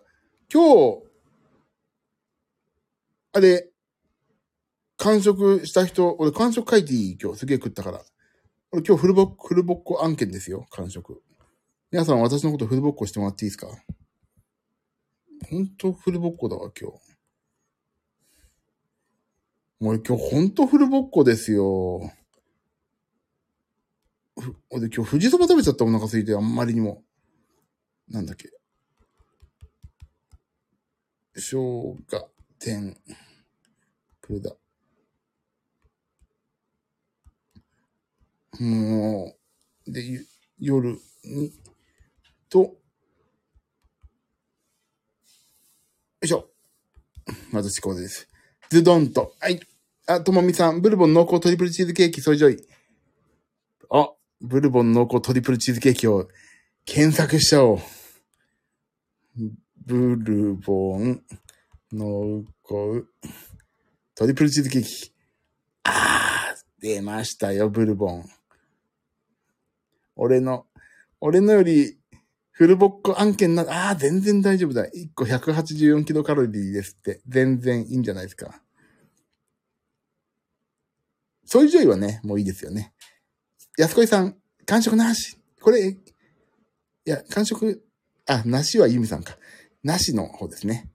[0.52, 0.62] 今
[1.00, 1.02] 日、
[3.32, 3.70] あれ、
[4.98, 8.02] 完食した人、俺完食書いていい今日すげえ食ったから。
[8.72, 11.22] 俺今日フルボッコ、フルボッコ案件ですよ、完食。
[11.90, 13.68] 皆さん私のことフルボッコしてもらっていいですか？
[15.48, 16.98] ほんとフルボッコだわ、今日。
[19.80, 22.12] もう今日ほんとフルボッコですよ。
[24.40, 27.02] ふ俺今日富士そば食べちゃったお腹空いて、あんまりにも。
[28.08, 28.50] なんだっけ。
[31.34, 31.96] 生姜、
[32.58, 32.96] 天、
[34.20, 34.56] ぷだ。
[38.58, 39.34] も
[39.86, 40.02] う、で、
[40.58, 41.52] 夜に、
[42.48, 42.76] と、よ
[46.22, 46.50] いしょ。
[47.52, 48.28] 私、こうです。
[48.70, 49.34] ズドンと。
[49.40, 49.60] はい。
[50.06, 52.69] あ、ともみさん、ブルボン濃厚トリプルチーズケーキ、ソイジョイ。
[54.40, 56.28] ブルボン濃厚トリプルチーズケーキを
[56.84, 57.78] 検索しちゃおう。
[59.84, 61.22] ブルボン
[61.92, 63.06] 濃厚
[64.14, 65.12] トリプルチーズケーキ。
[65.84, 68.24] あー、出ましたよ、ブルボン。
[70.16, 70.66] 俺の、
[71.20, 71.98] 俺のより
[72.60, 74.84] フルボッコ案件な、ああ、全然大丈夫だ。
[74.84, 77.22] 1個184キロカロリーですって。
[77.26, 78.62] 全然いいんじゃないですか。
[81.46, 82.92] そういうジョイはね、もういいですよね。
[83.80, 85.38] 安子さん、完食なし。
[85.62, 85.96] これ、い
[87.06, 87.82] や、完食、
[88.26, 89.38] あ、なしはユミさんか。
[89.82, 90.90] なしの方ですね。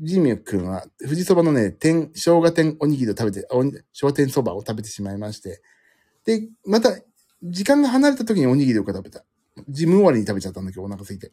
[0.00, 5.60] ジミュ君は、富士そばのね、天、生姜天おにぎりを食べて、おに生天そばを食べてしまいまして。
[6.24, 6.98] で、また、
[7.42, 9.22] 時間が離れた時におにぎりを食べた。
[9.68, 11.30] ジム終わりに食べちゃったんだけど、お腹空いて。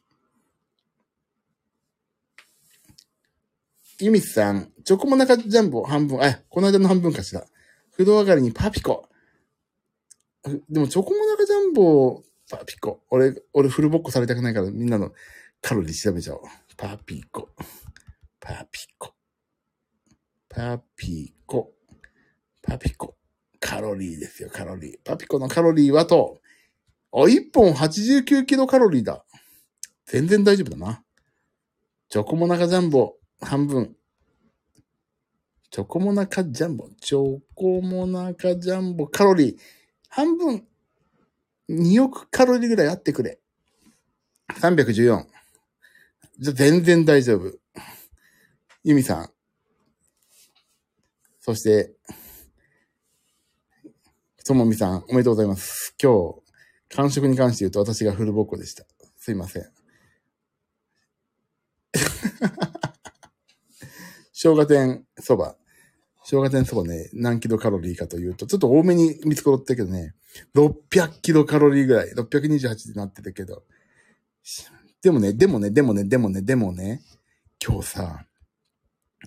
[4.02, 7.48] ユミさん、チョコモナカジャンボ半分、あ、この間の半分かしら。
[7.94, 9.08] 風呂上がりにパピコ。
[10.44, 13.02] でも、チョコモナカジャンボ、パピコ。
[13.10, 15.12] 俺、俺フルボッコされたくないからみんなの
[15.62, 16.42] カロリー調べちゃおう。
[16.76, 17.50] パピコ。
[18.40, 19.14] パピコ。
[20.50, 21.74] パピコ。
[22.62, 23.16] パピコ。
[23.60, 25.00] カロリーですよ、カロリー。
[25.04, 26.42] パピコのカロリーはと、
[27.14, 29.24] あ、1本89キロカロリーだ。
[30.06, 31.04] 全然大丈夫だな。
[32.10, 33.96] チョコモナカジャンボ、半分。
[35.70, 39.58] チョコモナカジャンボ、チョコモナカジャンボ、カロリー、
[40.14, 40.68] 半分、
[41.70, 43.40] 2億カロリーぐらいあってくれ。
[44.60, 45.26] 314。
[46.38, 47.58] じゃ、全然大丈夫。
[48.84, 49.30] ユミさん。
[51.40, 51.94] そして、
[54.46, 55.96] ともみさん、おめでとうございます。
[56.02, 56.42] 今日、
[56.94, 58.84] 完食に関して言うと私がフルボッコでした。
[59.16, 59.64] すいません。
[64.34, 65.61] 生姜天そば。
[66.32, 70.14] 生姜天そばね、何キロカロリーかというと、ちょっと多めに見つころってけどね、
[70.56, 73.64] 600キロカロリーぐらい、628ってなってたけど。
[75.02, 77.02] でもね、でもね、でもね、でもね、でもね、
[77.62, 78.26] 今日さ、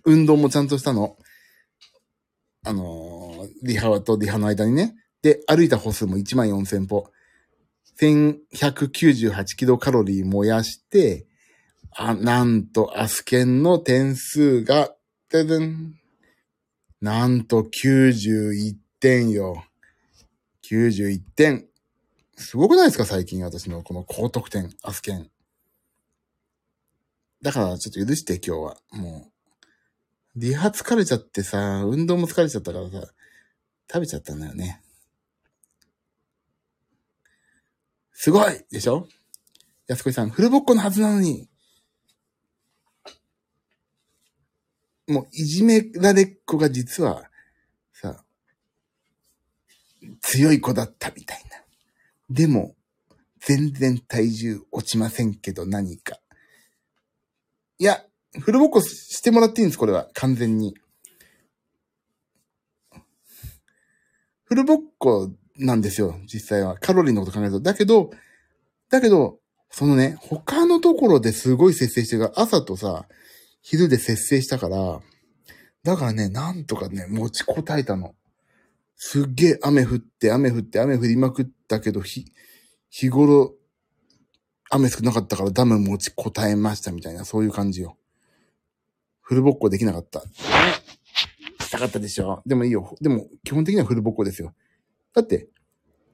[0.06, 1.18] 運動もちゃんとしたの。
[2.64, 4.94] あのー、リハとリハの間にね。
[5.20, 7.10] で、歩いた歩数も1万4000歩。
[8.00, 11.26] 1198キロカロリー燃やして、
[11.94, 14.94] あ、なんと、アスケンの点数が、
[15.30, 15.94] ででん。
[17.04, 19.62] なんと91点よ。
[20.62, 21.68] 91点。
[22.34, 25.28] すごくないですか最近私のこの高得点、アスケン。
[27.42, 28.78] だからちょっと許して今日は。
[28.90, 30.40] もう。
[30.40, 33.06] リハ疲れちゃってさ、運動も疲れちゃったからさ、
[33.92, 34.80] 食べちゃったんだよね。
[38.14, 39.08] すごいでしょ？
[39.88, 41.50] 安子さん、フルボッコのはずなのに。
[45.06, 47.30] もう、いじめられっ子が実は、
[47.92, 48.24] さ、
[50.20, 51.64] 強い子だったみたいな。
[52.30, 52.74] でも、
[53.40, 56.18] 全然体重落ちませんけど何か。
[57.78, 58.04] いや、
[58.40, 60.08] フルボッコしてもらっていいんです、これは。
[60.14, 60.74] 完全に。
[64.44, 66.78] フルボッコなんですよ、実際は。
[66.78, 67.60] カロリーのこと考えると。
[67.60, 68.10] だけど、
[68.88, 69.40] だけど、
[69.70, 73.06] そのね、他のところですごい節制してるから、朝とさ、
[73.66, 75.00] 昼で節制したから、
[75.84, 78.14] だからね、なんとかね、持ちこたえたの。
[78.94, 82.26] すっげえ雨降って、雨降って、雨降りまくったけど、ひ、
[82.90, 83.54] 日頃、
[84.70, 87.96] 雨少なかったからダム持ちこたえましたみたいな、そういう感じよ。
[89.22, 90.20] フルボッコできなかった。
[91.64, 92.94] したかったでしょでもいいよ。
[93.00, 94.52] でも、基本的にはフルボッコですよ。
[95.14, 95.48] だって、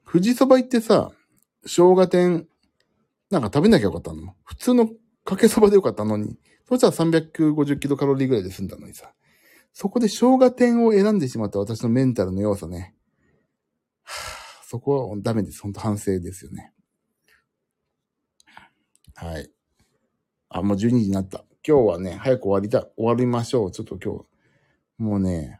[0.09, 1.11] 富士そば行ってさ、
[1.63, 2.47] 生姜天、
[3.29, 4.35] なんか食べなきゃよかったの？
[4.45, 4.89] 普通の
[5.25, 6.37] かけそばでよかったのに。
[6.71, 9.11] そしたら350キロカロリーぐらいで済んだのにさ。
[9.73, 12.95] そこで生姜天を選んでしまった私のメンタルの弱さね。
[14.03, 14.13] は
[14.61, 15.61] あ、そこはダメです。
[15.61, 16.71] 本当反省ですよね。
[19.15, 19.51] はい。
[20.47, 21.43] あ、もう12時になった。
[21.67, 23.71] 今日はね、早く終わりだ、終わりましょう。
[23.71, 24.25] ちょっと今
[24.97, 25.59] 日、もうね、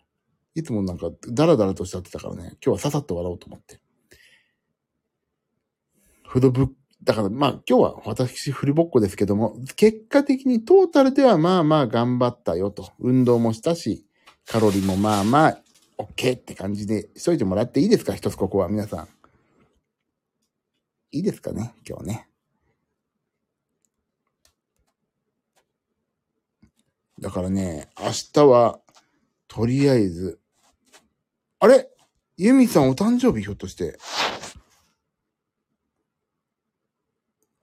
[0.55, 3.81] いつもなんか、ダラダラとしちゃってたからね、今日はささっと笑おうと思って。
[6.25, 6.67] フードブッ
[7.03, 12.91] だからまあ今日は私フルボッコですけども、結果的にトータルではまあまあ頑張ったよと。
[12.99, 14.05] 運動もしたし、
[14.45, 15.61] カロリーもまあまあ、
[15.97, 19.07] OK って感じでしといてもらっていいですか一つここは皆さん。
[21.11, 22.27] いいですかね、今日ね。
[27.19, 28.79] だからね、明日は、
[29.47, 30.39] とりあえず、
[31.59, 31.87] あれ？
[32.37, 33.99] ユミさんお誕生日ひょっとして。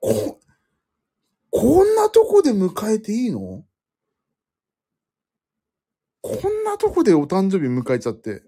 [0.09, 0.39] こ、
[1.51, 3.63] こんなとこで迎えていいの？
[6.21, 8.43] こんなとこでお誕生日迎えちゃって。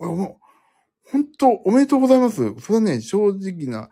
[0.00, 2.54] あもう本当おめでとうございます。
[2.60, 3.88] それはね、正直な、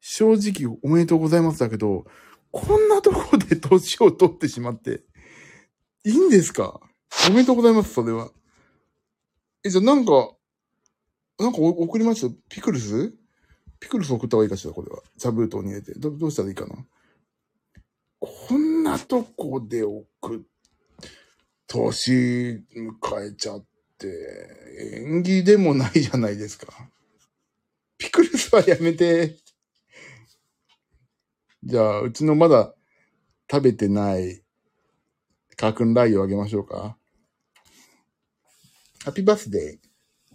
[0.00, 2.04] 正直おめでとうございますだけど、
[2.50, 5.02] こんなとこで年を取ってしまって、
[6.04, 6.80] いいんですか？
[7.28, 8.30] おめでとうございます、それは。
[9.64, 10.30] え、じゃあなんか、
[11.38, 12.34] なんか送りました？
[12.48, 13.14] ピクルス？
[13.80, 15.02] ピクルス送った方がいいかしら、これは。
[15.18, 15.94] 茶封筒に入れて。
[15.98, 16.76] ど、どうしたらいいかな？
[18.20, 20.04] こんなとこで送
[20.36, 20.40] っ、
[21.68, 23.64] 年迎えちゃっ
[23.98, 24.08] て、
[25.06, 26.72] 縁起でもないじゃないですか。
[27.96, 29.36] ピクルスはやめて。
[31.62, 32.74] じゃあ、うちのまだ
[33.50, 34.42] 食べてない、
[35.56, 36.96] カークンライをあげましょうか。
[39.04, 39.78] ハッピーバースデ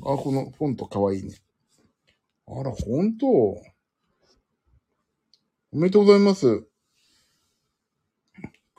[0.01, 0.13] ー。
[0.13, 1.35] あ、このフォントかわいいね。
[2.45, 3.61] あら、ほんとお
[5.71, 6.67] めでとうございます。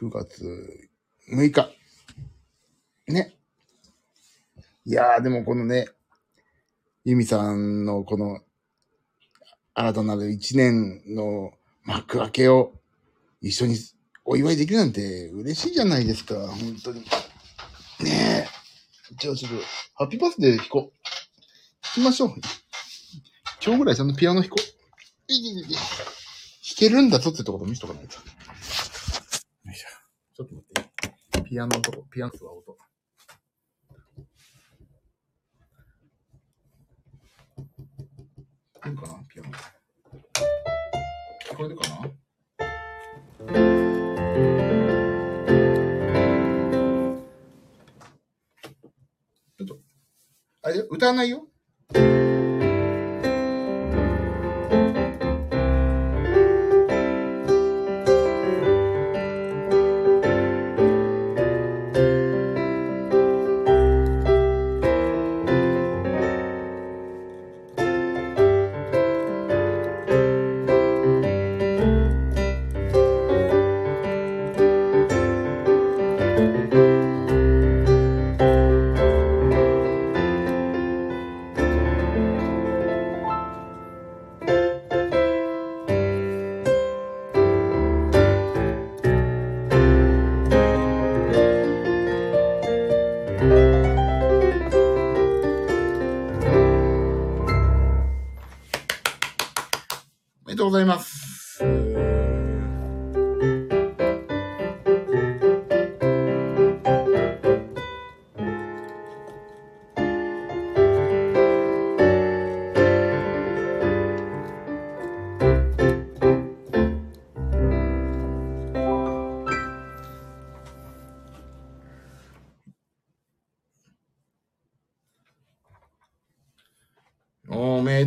[0.01, 0.89] 9月
[1.33, 1.71] 6日。
[3.09, 3.35] ね。
[4.85, 5.89] いやー、でもこのね、
[7.05, 8.41] ユミさんのこの、
[9.75, 11.53] 新たなる一年の
[11.85, 12.75] 幕開けを
[13.41, 13.77] 一緒に
[14.25, 17.01] お祝いできるなんて嬉しいじゃないですか、本当に。
[17.01, 18.47] ねえ。
[19.19, 19.59] じゃあちょっと、
[19.95, 20.99] ハッピーバースデー弾こう。
[21.83, 22.35] 弾きましょう。
[23.67, 24.63] 今日ぐらいちゃんとピアノ弾こう。
[25.27, 25.41] 弾
[26.77, 28.17] けるんだぞってところ見せとかないと。
[28.17, 28.23] よ
[29.73, 29.89] いしょ。
[30.35, 31.49] ちょっと待って。
[31.49, 32.77] ピアノのとこ、ピアノは音。
[38.87, 39.51] いいかなピアノ。
[41.51, 41.95] 聞こえるかな？
[49.57, 49.79] ちょっと、
[50.61, 51.49] あれ、歌わないよ。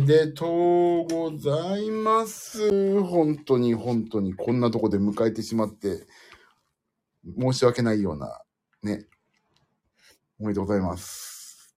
[0.08, 3.02] でとうございます。
[3.02, 6.06] 本当に本当にこんなとこで迎えてしまって、
[7.38, 8.40] 申し訳ないような、
[8.82, 9.04] ね。
[10.40, 11.76] おめでとうございます。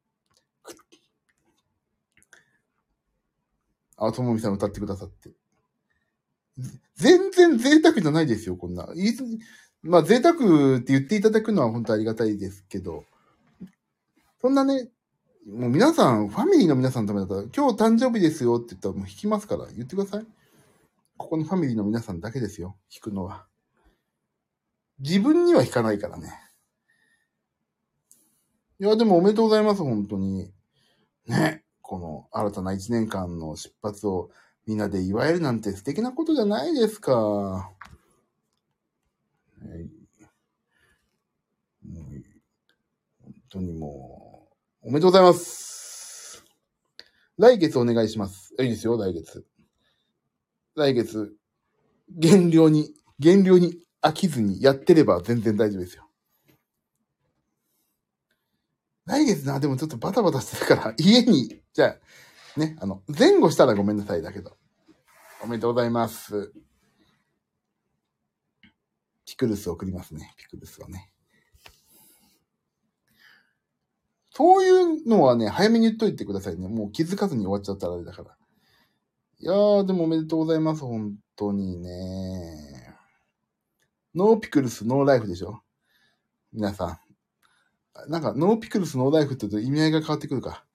[3.98, 5.32] あ、ともみさん歌ってくださって。
[6.96, 8.88] 全然贅沢じゃないですよ、こんな。
[8.96, 9.14] い
[9.84, 13.04] まあ、贅沢って言っていただくのは本当ありがたいですけど、
[14.40, 14.88] そんなね、
[15.48, 20.26] もう皆さん、ファミリーの皆さんのためだったら、今日誕生日ですよって言ったらもう弾きますから、言ってください。
[21.18, 23.48] ここのファミリーの皆さんだけですよ、弾くのは。
[25.00, 26.32] 自分には弾かないからね。
[28.80, 30.52] いや、でもおめでとうございます、本当に。
[31.28, 31.64] ね。
[31.82, 34.30] この新たな一年間の出発を
[34.66, 37.72] みんなで祝えるなんて素敵なことじゃないですか。
[39.62, 39.90] ね
[41.84, 42.04] もう
[43.24, 44.31] 本当にもう、
[44.84, 46.44] おめでとうございます。
[47.38, 48.56] 来月お願いします。
[48.60, 49.46] いいですよ、来月。
[50.76, 51.36] 来月、
[52.10, 56.10] 減量に、減量に飽きずにやってれば全然大丈夫ですよ。
[59.06, 62.00] 来月な、でもちょっとバタバタしてるから、 家に、じゃ
[62.56, 64.58] あ、ね、あの、前後したらごめんなさいだけど。
[65.44, 66.54] おめでとうございます。
[69.26, 71.11] ピクルス送りますね、ピクルスはね。
[74.42, 76.68] そういうのはね、早めに言っといてくださいね。
[76.68, 78.36] もう気づかずに終わっちゃったらあれだから。
[79.38, 80.82] いやー、でもおめでとうございます。
[80.82, 82.98] 本当にね。
[84.16, 85.62] no pickles, no lifeでしょ？
[86.54, 87.00] 皆さ
[88.08, 88.10] ん。
[88.10, 90.66] なんか、 no pickles, no lifeって言うと意味合いが変わってくるか。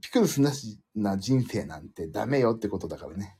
[0.00, 3.38] ピクルスなしな人生なんてダメよってことだからね。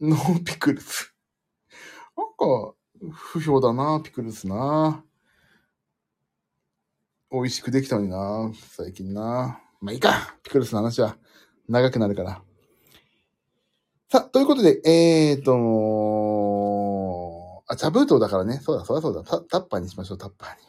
[0.00, 1.14] ノーピクルス。
[2.16, 2.74] なんか、
[3.12, 5.04] 不評だな、ピクルスな。
[7.36, 9.60] 美味しくできたのにな、最近な。
[9.80, 11.16] まあいいか、ピクルスの話は
[11.68, 12.42] 長くなるから。
[14.10, 15.56] さあ、ということで、えーと、
[17.66, 18.60] あ、茶封筒だからね。
[18.62, 19.22] そうだ、そうだ、そうだ。
[19.22, 20.62] タッパーにしましょう、タッパーに。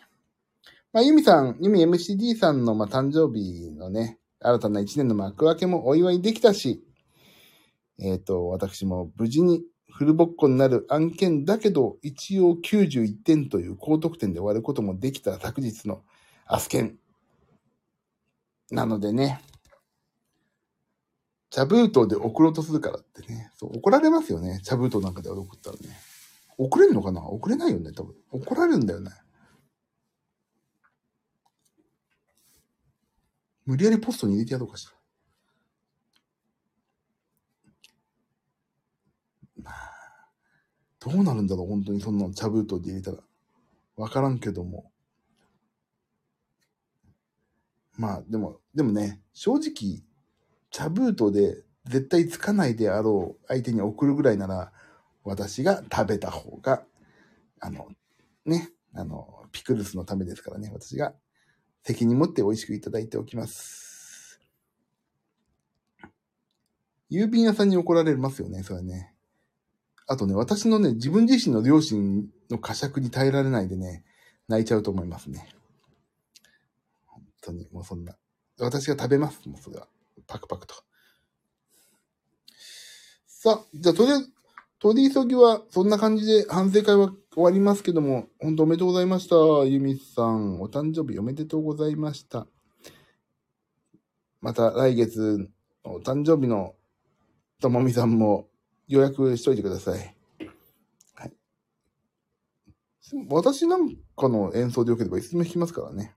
[0.92, 6.84] まあ、ユミさん、ユミ MCD さんの、まあ、誕生日のね、新たな一年の幕開けもお祝いできたし、
[8.00, 16.04] えっ、と、私も無事にフルボッコになる案件だけど、一応91点という高得点で終わることもできた昨日の
[16.48, 16.98] アスケン。
[18.72, 19.42] なのでね、
[21.50, 24.60] 茶封筒で送ろうとするからってね、そう怒られますよね。
[24.64, 25.90] 茶封筒なんかで送ったらね。
[26.58, 27.22] 送れんのかな？
[27.24, 28.16] 送れないよね、多分。
[28.32, 29.12] 怒られるんだよね。
[33.66, 34.94] 無理やりポストに入れてやろうかしら。
[39.64, 40.30] まあ、
[41.00, 43.18] どうなるんだろう、本当にそんなの茶封筒で入れたら。
[43.98, 44.92] わからんけども。
[47.98, 50.04] まあ、でも、でもね、正直、
[50.70, 54.72] 茶封筒で絶対つかないであろう相手に送るぐらいなら、
[55.24, 56.84] 私が食べた方が、
[57.60, 57.88] あの、
[58.46, 61.14] ね、あの、ピクルスのためですからね、私が
[61.84, 64.40] 責任持って美味しくいただいておきます。
[67.10, 69.14] 郵便屋さんに怒られますよね、それね。
[70.08, 74.04] あとね、私のね、自分自身の両親の呵責に耐えられないでね、
[74.48, 75.50] 泣いちゃうと思いますね。
[77.48, 78.16] 当に、もうそんな。
[78.60, 79.88] 私が食べます、もうそれは。
[80.26, 80.76] パクパクと。
[83.28, 84.32] さあ、じゃあ、とりあえず、
[84.80, 89.36] 取り急ぎは、そんな感じで反省会は終わりますけども、本当おめでとうございました。
[89.66, 92.48] ゆみさん、お誕生日おめでとうございました。
[94.42, 95.50] また来月、
[95.84, 96.76] お誕生日の
[97.62, 98.50] ともみさんも
[98.88, 100.16] 予約しといてください。
[101.16, 101.34] はい。
[103.30, 106.17] 私なんかの演奏でよければいつでも弾きますからね。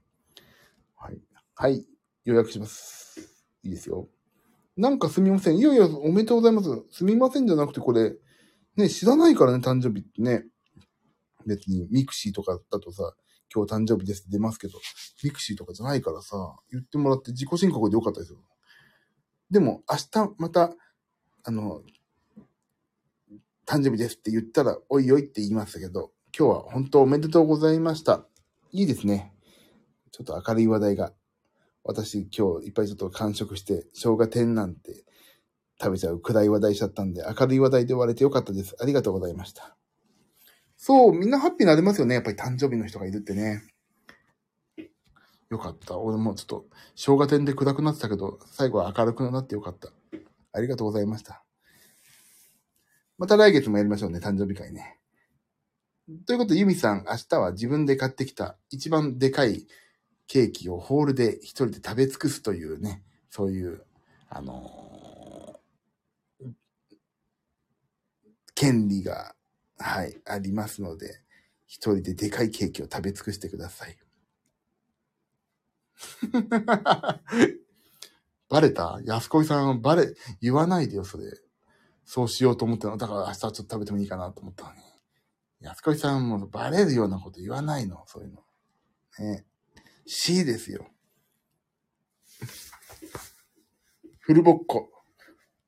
[1.00, 1.18] はい。
[1.54, 1.86] はい。
[2.24, 3.18] 予約します。
[3.62, 4.08] いいですよ。
[4.76, 5.56] なんかすみません。
[5.56, 6.68] いやいや、おめでとうございます。
[6.90, 8.14] すみませんじゃなくて、これ、
[8.76, 10.44] ね、知らないからね、誕生日ってね。
[11.46, 13.14] 別に、ミクシーとかだとさ、
[13.52, 14.78] 今日誕生日ですって出ますけど、
[15.24, 16.36] ミクシーとかじゃないからさ、
[16.70, 18.38] 言ってもらって自己申告でよかったですよ。
[19.50, 20.74] でも、明日また、
[21.42, 21.82] あの、
[23.66, 28.26] 誕生日ですって言ったら、おいおいって言いましたけど、今日は本当おめでとうございました。
[28.72, 29.29] いいですね。
[30.12, 31.12] ちょっと明るい話題が。
[31.82, 35.04] 私今日いっぱいちょっと完食して、生姜天なんて
[35.80, 38.76] 食べちゃう暗い話題しちゃったんで、明るい話題で終われてよかったです。
[38.80, 39.76] ありがとうございました。
[40.76, 42.14] そう、みんなハッピーになれますよね。
[42.14, 43.62] やっぱり誕生日の人がいるってね。
[45.50, 45.98] よかった。
[45.98, 49.90] 俺もちょっと、生姜天で暗くなってたけど、最後は明るくなってよかった。
[50.52, 51.44] ありがとうございました。
[53.18, 54.98] また来月もやりましょうね、誕生日会ね。
[56.26, 59.66] ということで、ユミさん、明日は自分で買ってきた一番でかい
[60.30, 63.82] ケーキをホールで一人で食べ尽くすというね、そういう、
[64.28, 66.46] あのー
[68.54, 69.34] 権利が、
[69.78, 71.22] はい、ありますので、
[71.66, 73.98] 一人ででかいケーキを食べ尽くしてください。
[78.48, 79.00] バレた？
[79.04, 81.24] 安子さん、バレ、言わないでよ、それ。
[82.04, 82.98] そうしようと思ったの？
[82.98, 84.80] だから明日ちょっと食べてもいいかなと思ったのに。
[85.60, 88.44] 安子さんもバレるようなこと言わないの、そういうの。
[89.18, 89.46] ね。
[90.12, 90.88] C ですよ。
[94.18, 94.90] フルボッコ。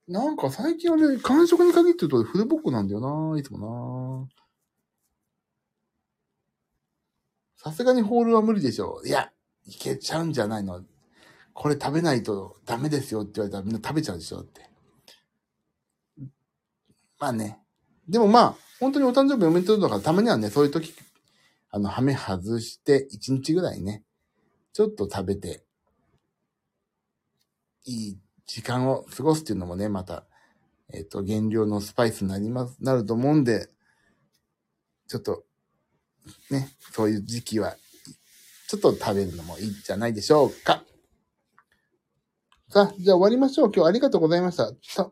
[0.09, 3.01] なんか最近はね、感触に限って言うとフルボッコなんだよ
[3.33, 4.29] な、いつもな。
[7.57, 9.01] さすがにホールは無理でしょ。
[9.05, 9.31] いや、
[9.65, 10.85] いけちゃうんじゃないの。
[11.55, 14.69] これ食べないとダメですよって言われたらみんな食べちゃうでしょって。
[17.21, 17.61] まあね。
[18.09, 20.93] でもまあ、本当にお誕生日おめでとうだからたまにはね、そういう時、
[21.71, 24.03] あの、ハメ外して1日ぐらいね、
[24.73, 25.65] ちょっと食べて、
[27.85, 30.25] いい時間を過ごすっていうのもね、また、
[30.93, 33.69] えっ、と、減量のスパイスになります、なると思うんで、
[35.09, 35.45] ちょっと、
[36.51, 37.77] ね、そういう時期は、
[38.69, 40.85] ちょっと食べるのもいいんじゃないでしょうか。
[42.71, 43.73] さあ、じゃあ終わりましょう。
[43.75, 44.73] 今日ありがとうございました。
[44.83, 45.11] さ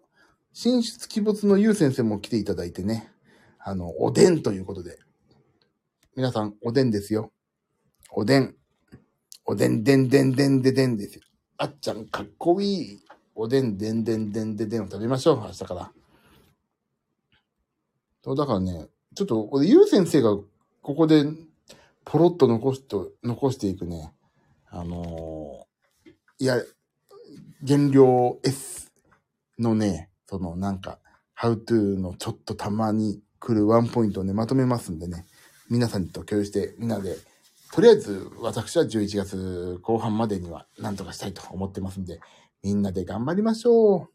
[0.52, 3.10] 進出鬼没のゆう先生も来ていただいてね、
[3.58, 4.98] あの、おでんということで。
[6.16, 7.32] 皆さん、おでんですよ。
[8.10, 8.56] おでん。
[9.50, 11.22] おでんでんでんでんででんですよ。
[11.56, 13.00] あっちゃん、かっこいい。
[13.34, 15.38] おでん、でんでんでんでんでんを食べましょう。
[15.38, 15.92] 明日から。
[18.22, 18.86] そう、だからね、
[19.16, 21.24] ちょっと、俺、ゆう先生が、ここで、
[22.04, 24.12] ポロッと残しと、残していくね、
[24.68, 26.62] あのーいや、
[27.66, 28.92] 原料 S
[29.58, 31.00] のね、そのなんか、
[31.36, 35.26] How to のちょっとたまに来るワンポイントをね、まとめますんでね、
[35.68, 37.16] 皆さんと共有して、みんなで、
[37.72, 42.20] とりあえず私は11月後半までには何とかしたいと思ってますんで、
[42.62, 44.08] みんなで頑張りましょう。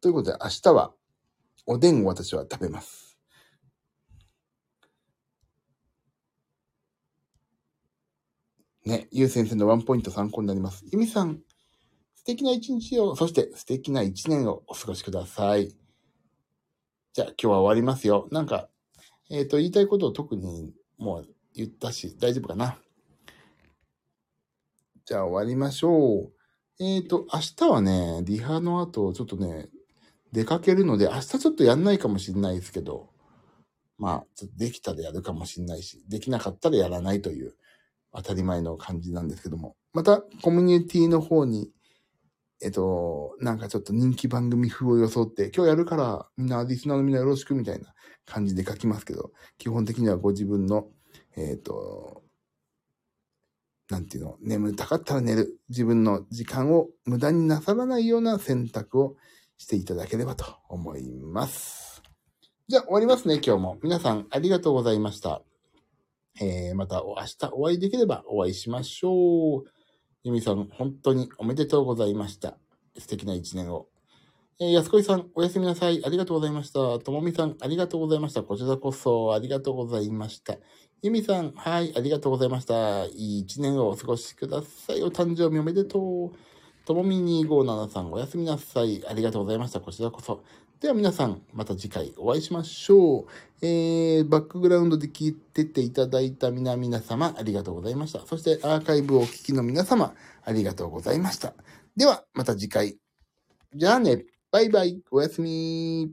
[0.00, 0.94] ということで、明日は、
[1.66, 3.18] おでんを私は食べます。
[8.84, 10.84] ね、ゆう先生のワンポイント参考になります。
[10.92, 11.40] ゆみさん、
[12.14, 15.76] 素敵な一日を、そして素敵な一年をお過ごしください。
[17.12, 18.28] じゃあ今日は終わりますよ。
[18.30, 18.68] なんか、
[19.30, 22.78] えっ、と、言いたいことを特にもう言ったし、大丈夫かな？
[25.04, 26.32] じゃあ終わりましょう。
[26.78, 29.68] えっ、と、明日はね、リハの後、ちょっとね、
[30.32, 33.08] 出かけるので、明日ちょっとやんないかもしれないですけど、
[33.98, 37.54] まあ、ちょっとできたらやるかもしれないし、できなかったらやらないという、
[38.14, 39.74] 当たり前の感じなんですけども。
[39.92, 41.70] また、コミュニティの方に、
[42.62, 47.92] えっと、なんかちょっと人気番組風を装って、今日やるから、みんな、リスナーのみんなよろしくみたいな
[48.24, 50.88] 感じで書きますけど、基本的にはご自分の、
[51.36, 52.22] えっと、
[53.90, 55.60] なんていうの、眠たかったら寝る。
[55.68, 59.16] 自分の時間を無駄になさらないような選択を
[59.58, 62.02] していただければと思います。
[62.68, 63.78] じゃあ終わりますね、今日も。
[63.82, 65.42] 皆さんありがとうございました。
[66.40, 69.75] えー、また明日お会いできればお会いしましょう。
[70.26, 72.58] ゆみさん、本当におめでとうございました。
[72.98, 73.86] 素敵な一年を。
[74.58, 76.04] えー、安子さん、おやすみなさい。
[76.04, 76.98] ありがとうございました。
[76.98, 78.42] ともみさん、ありがとうございました。
[78.42, 80.56] こちらこそ、ありがとうございました。
[81.00, 83.04] ゆみさん、はい、ありがとうございました。
[83.04, 85.02] いい一年をお過ごしください。
[85.04, 86.36] お誕生日おめでとう。
[86.84, 89.06] ともみ257さん、おやすみなさい。
[89.06, 89.80] ありがとうございました。
[89.80, 90.42] こちらこそ。
[90.80, 93.26] では皆さん、また次回お会いしましょう。
[93.62, 98.20] えー、バックグラウンドで聞いてていただいた皆々様、ありがとうございました。
[98.26, 100.12] そしてアーカイブをお聞きの皆様、
[100.44, 101.54] ありがとうございました。
[101.96, 102.98] では、また次回。
[103.74, 106.12] じゃあね、バイバイ、おやすみ